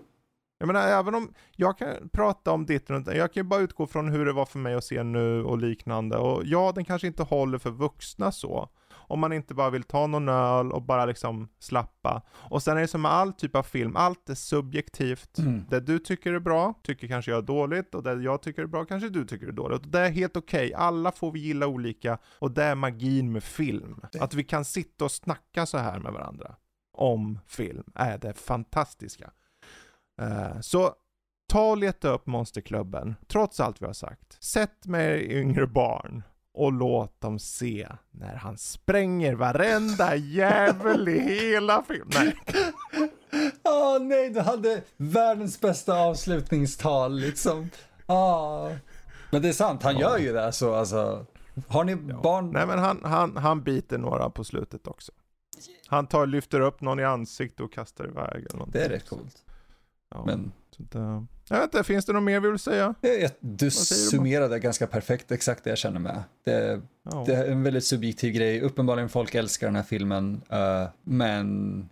[0.59, 3.87] Jag menar, även om jag kan prata om ditt runt, jag kan ju bara utgå
[3.87, 6.17] från hur det var för mig att se nu och liknande.
[6.17, 8.69] Och ja, den kanske inte håller för vuxna så.
[9.09, 12.23] Om man inte bara vill ta någon öl och bara liksom slappa.
[12.33, 15.39] Och sen är det som med all typ av film, allt är subjektivt.
[15.39, 15.65] Mm.
[15.71, 17.95] Det du tycker är bra, tycker kanske jag är dåligt.
[17.95, 19.81] Och det jag tycker är bra, kanske du tycker är dåligt.
[19.81, 20.75] Och det är helt okej, okay.
[20.87, 22.19] alla får vi gilla olika.
[22.39, 24.01] Och det är magin med film.
[24.21, 26.55] Att vi kan sitta och snacka så här med varandra.
[26.93, 29.31] Om film, är det fantastiska.
[30.23, 30.95] Uh, så
[31.49, 34.43] ta och leta upp Monsterklubben, trots allt vi har sagt.
[34.43, 36.23] Sätt med yngre barn
[36.57, 42.33] och låt dem se när han spränger varenda jävel i hela filmen.
[43.65, 47.71] Åh oh, nej, du hade världens bästa avslutningstal liksom.
[48.07, 48.73] Oh.
[49.31, 50.01] Men det är sant, han ja.
[50.01, 51.27] gör ju det så alltså.
[51.69, 52.21] Har ni ja.
[52.23, 52.51] barn?
[52.51, 55.13] Nej men han, han, han biter några på slutet också.
[55.89, 58.81] Han tar, lyfter upp någon i ansiktet och kastar iväg eller någonting.
[58.81, 59.45] Det är rätt coolt.
[60.11, 60.53] Ja, Men...
[60.79, 62.95] Det, jag vet inte, finns det något mer vi vill säga?
[63.41, 66.23] Du summerade du ganska perfekt exakt det jag känner med.
[66.45, 67.25] Det, ja.
[67.27, 68.61] det, är en väldigt subjektiv grej.
[68.61, 70.43] Uppenbarligen folk älskar den här filmen.
[70.53, 71.89] Uh, men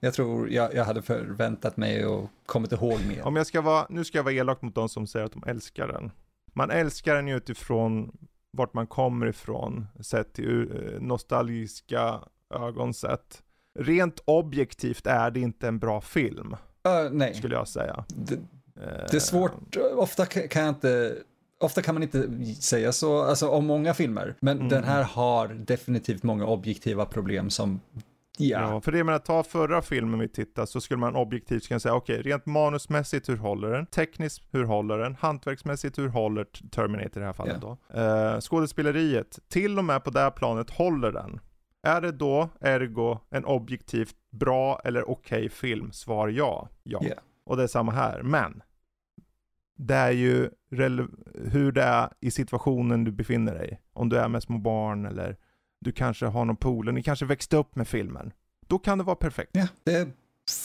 [0.00, 3.22] jag tror jag, jag hade förväntat mig och kommit ihåg mer.
[3.22, 5.44] Om jag ska vara, nu ska jag vara elak mot de som säger att de
[5.46, 6.10] älskar den.
[6.54, 8.16] Man älskar den ju utifrån
[8.50, 12.20] vart man kommer ifrån, sett till uh, nostalgiska
[12.54, 13.42] ögon sett.
[13.78, 16.56] Rent objektivt är det inte en bra film.
[16.88, 17.34] Uh, nej.
[17.34, 18.04] Skulle jag säga.
[18.08, 18.38] Det,
[19.10, 21.16] det är svårt, ofta kan jag inte
[21.62, 22.28] Ofta kan man inte
[22.60, 24.68] säga så, alltså om många filmer, men mm.
[24.68, 27.80] den här har definitivt många objektiva problem som
[28.38, 28.60] Ja.
[28.60, 31.94] ja, för det menar, ta förra filmen vi tittade så skulle man objektivt kunna säga
[31.94, 33.86] okej, okay, rent manusmässigt hur håller den?
[33.86, 35.14] Tekniskt hur håller den?
[35.20, 37.76] Hantverksmässigt hur håller Terminator i det här fallet yeah.
[37.92, 38.34] då?
[38.34, 41.40] Uh, skådespeleriet, till och med på det här planet håller den.
[41.82, 45.92] Är det då, ergo, en objektivt bra eller okej okay film?
[45.92, 46.68] Svar ja.
[46.82, 47.04] Ja.
[47.04, 47.18] Yeah.
[47.44, 48.22] Och det är samma här.
[48.22, 48.62] Men,
[49.76, 50.50] det är ju
[51.50, 53.80] hur det är i situationen du befinner dig.
[53.92, 55.36] Om du är med små barn eller
[55.80, 58.32] du kanske har någon polare, ni kanske växte upp med filmen.
[58.66, 59.50] Då kan det vara perfekt.
[59.52, 60.08] Ja, det är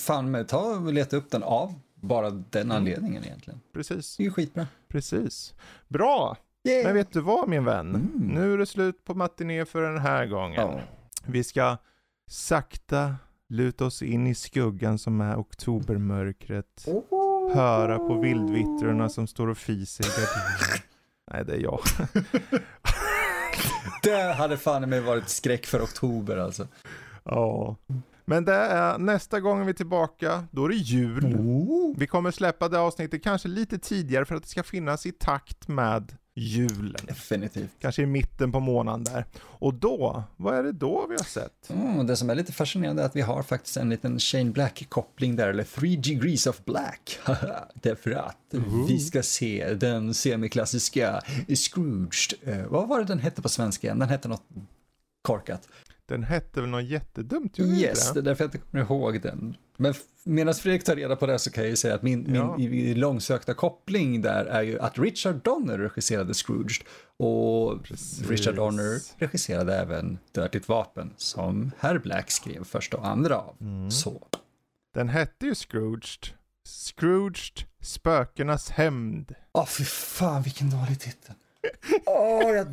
[0.05, 2.77] fan med, ta och leta upp den av bara den mm.
[2.77, 3.59] anledningen egentligen.
[3.73, 4.17] Precis.
[4.17, 4.67] Det är ju skitbra.
[4.87, 5.55] Precis.
[5.87, 6.37] Bra!
[6.63, 6.85] Yeah.
[6.85, 7.95] Men vet du vad min vän?
[7.95, 8.27] Mm.
[8.27, 10.63] Nu är det slut på matiné för den här gången.
[10.63, 10.79] Oh.
[11.29, 11.77] Vi ska
[12.27, 13.15] sakta
[13.49, 16.83] luta oss in i skuggan som är oktobermörkret.
[16.87, 17.55] Oh.
[17.55, 20.83] Höra på vildvittrorna som står och fiser i gardinen.
[21.31, 21.79] Nej, det är jag.
[24.03, 26.67] det hade fan mig varit skräck för oktober alltså.
[27.23, 27.75] Ja.
[28.25, 31.25] Men det är nästa gång vi är tillbaka, då är det jul.
[31.25, 31.95] Oh.
[31.97, 35.67] Vi kommer släppa det avsnittet kanske lite tidigare för att det ska finnas i takt
[35.67, 37.05] med julen.
[37.07, 37.71] Definitivt.
[37.79, 39.25] Kanske i mitten på månaden där.
[39.39, 41.69] Och då, vad är det då vi har sett?
[41.69, 45.35] Mm, det som är lite fascinerande är att vi har faktiskt en liten Shane Black-koppling
[45.35, 47.19] där, eller Three Degrees of Black.
[47.73, 48.87] Därför att uh.
[48.87, 51.21] vi ska se den semiklassiska
[51.55, 52.47] Scrooged.
[52.47, 53.95] Uh, vad var det den hette på svenska?
[53.95, 54.45] Den hette något
[55.21, 55.67] korkat.
[56.07, 57.59] Den hette väl något jättedumt?
[57.59, 59.57] Yes, det är därför jag inte kommer ihåg den.
[59.77, 59.93] Men
[60.23, 62.57] medan Fredrik tar reda på det så kan jag ju säga att min, ja.
[62.57, 66.83] min långsökta koppling där är ju att Richard Donner regisserade Scrooged
[67.17, 68.29] och Precis.
[68.29, 73.55] Richard Donner regisserade även Dirtigt Vapen som Herr Black skrev första och andra av.
[73.61, 73.91] Mm.
[73.91, 74.27] Så.
[74.93, 76.33] Den hette ju Scrooged.
[76.67, 79.35] Scrooged, Spökenas hämnd.
[79.51, 81.35] Åh, oh, fy fan vilken dålig titel.
[82.05, 82.67] Åh, oh, jag...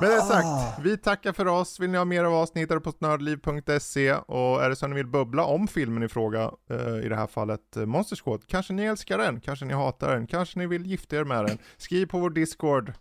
[0.00, 1.80] Men det sagt, vi tackar för oss.
[1.80, 4.84] Vill ni ha mer av oss, ni hittar det på snördliv.se och är det så
[4.84, 8.16] att ni vill bubbla om filmen i fråga, uh, i det här fallet uh, Monster
[8.16, 11.44] Squad, kanske ni älskar den, kanske ni hatar den, kanske ni vill gifta er med
[11.44, 11.58] den.
[11.76, 12.92] Skriv på vår Discord,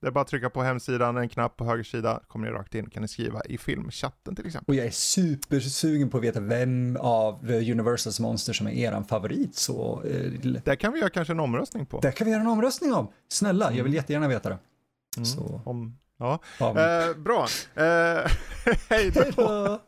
[0.00, 2.74] det är bara att trycka på hemsidan, en knapp på höger sida, kommer ni rakt
[2.74, 4.72] in, kan ni skriva i filmchatten till exempel.
[4.72, 9.54] Och jag är supersugen på att veta vem av Universals monster som är eran favorit,
[9.56, 10.02] så...
[10.04, 12.00] Eh, det kan vi göra kanske en omröstning på.
[12.00, 13.08] Det kan vi göra en omröstning om.
[13.28, 14.58] Snälla, jag vill jättegärna veta det.
[15.16, 15.24] Mm.
[15.24, 15.60] Så.
[15.64, 16.38] Om, ja.
[16.60, 17.46] Eh, bra.
[17.74, 18.30] Eh,
[18.88, 19.80] hej då.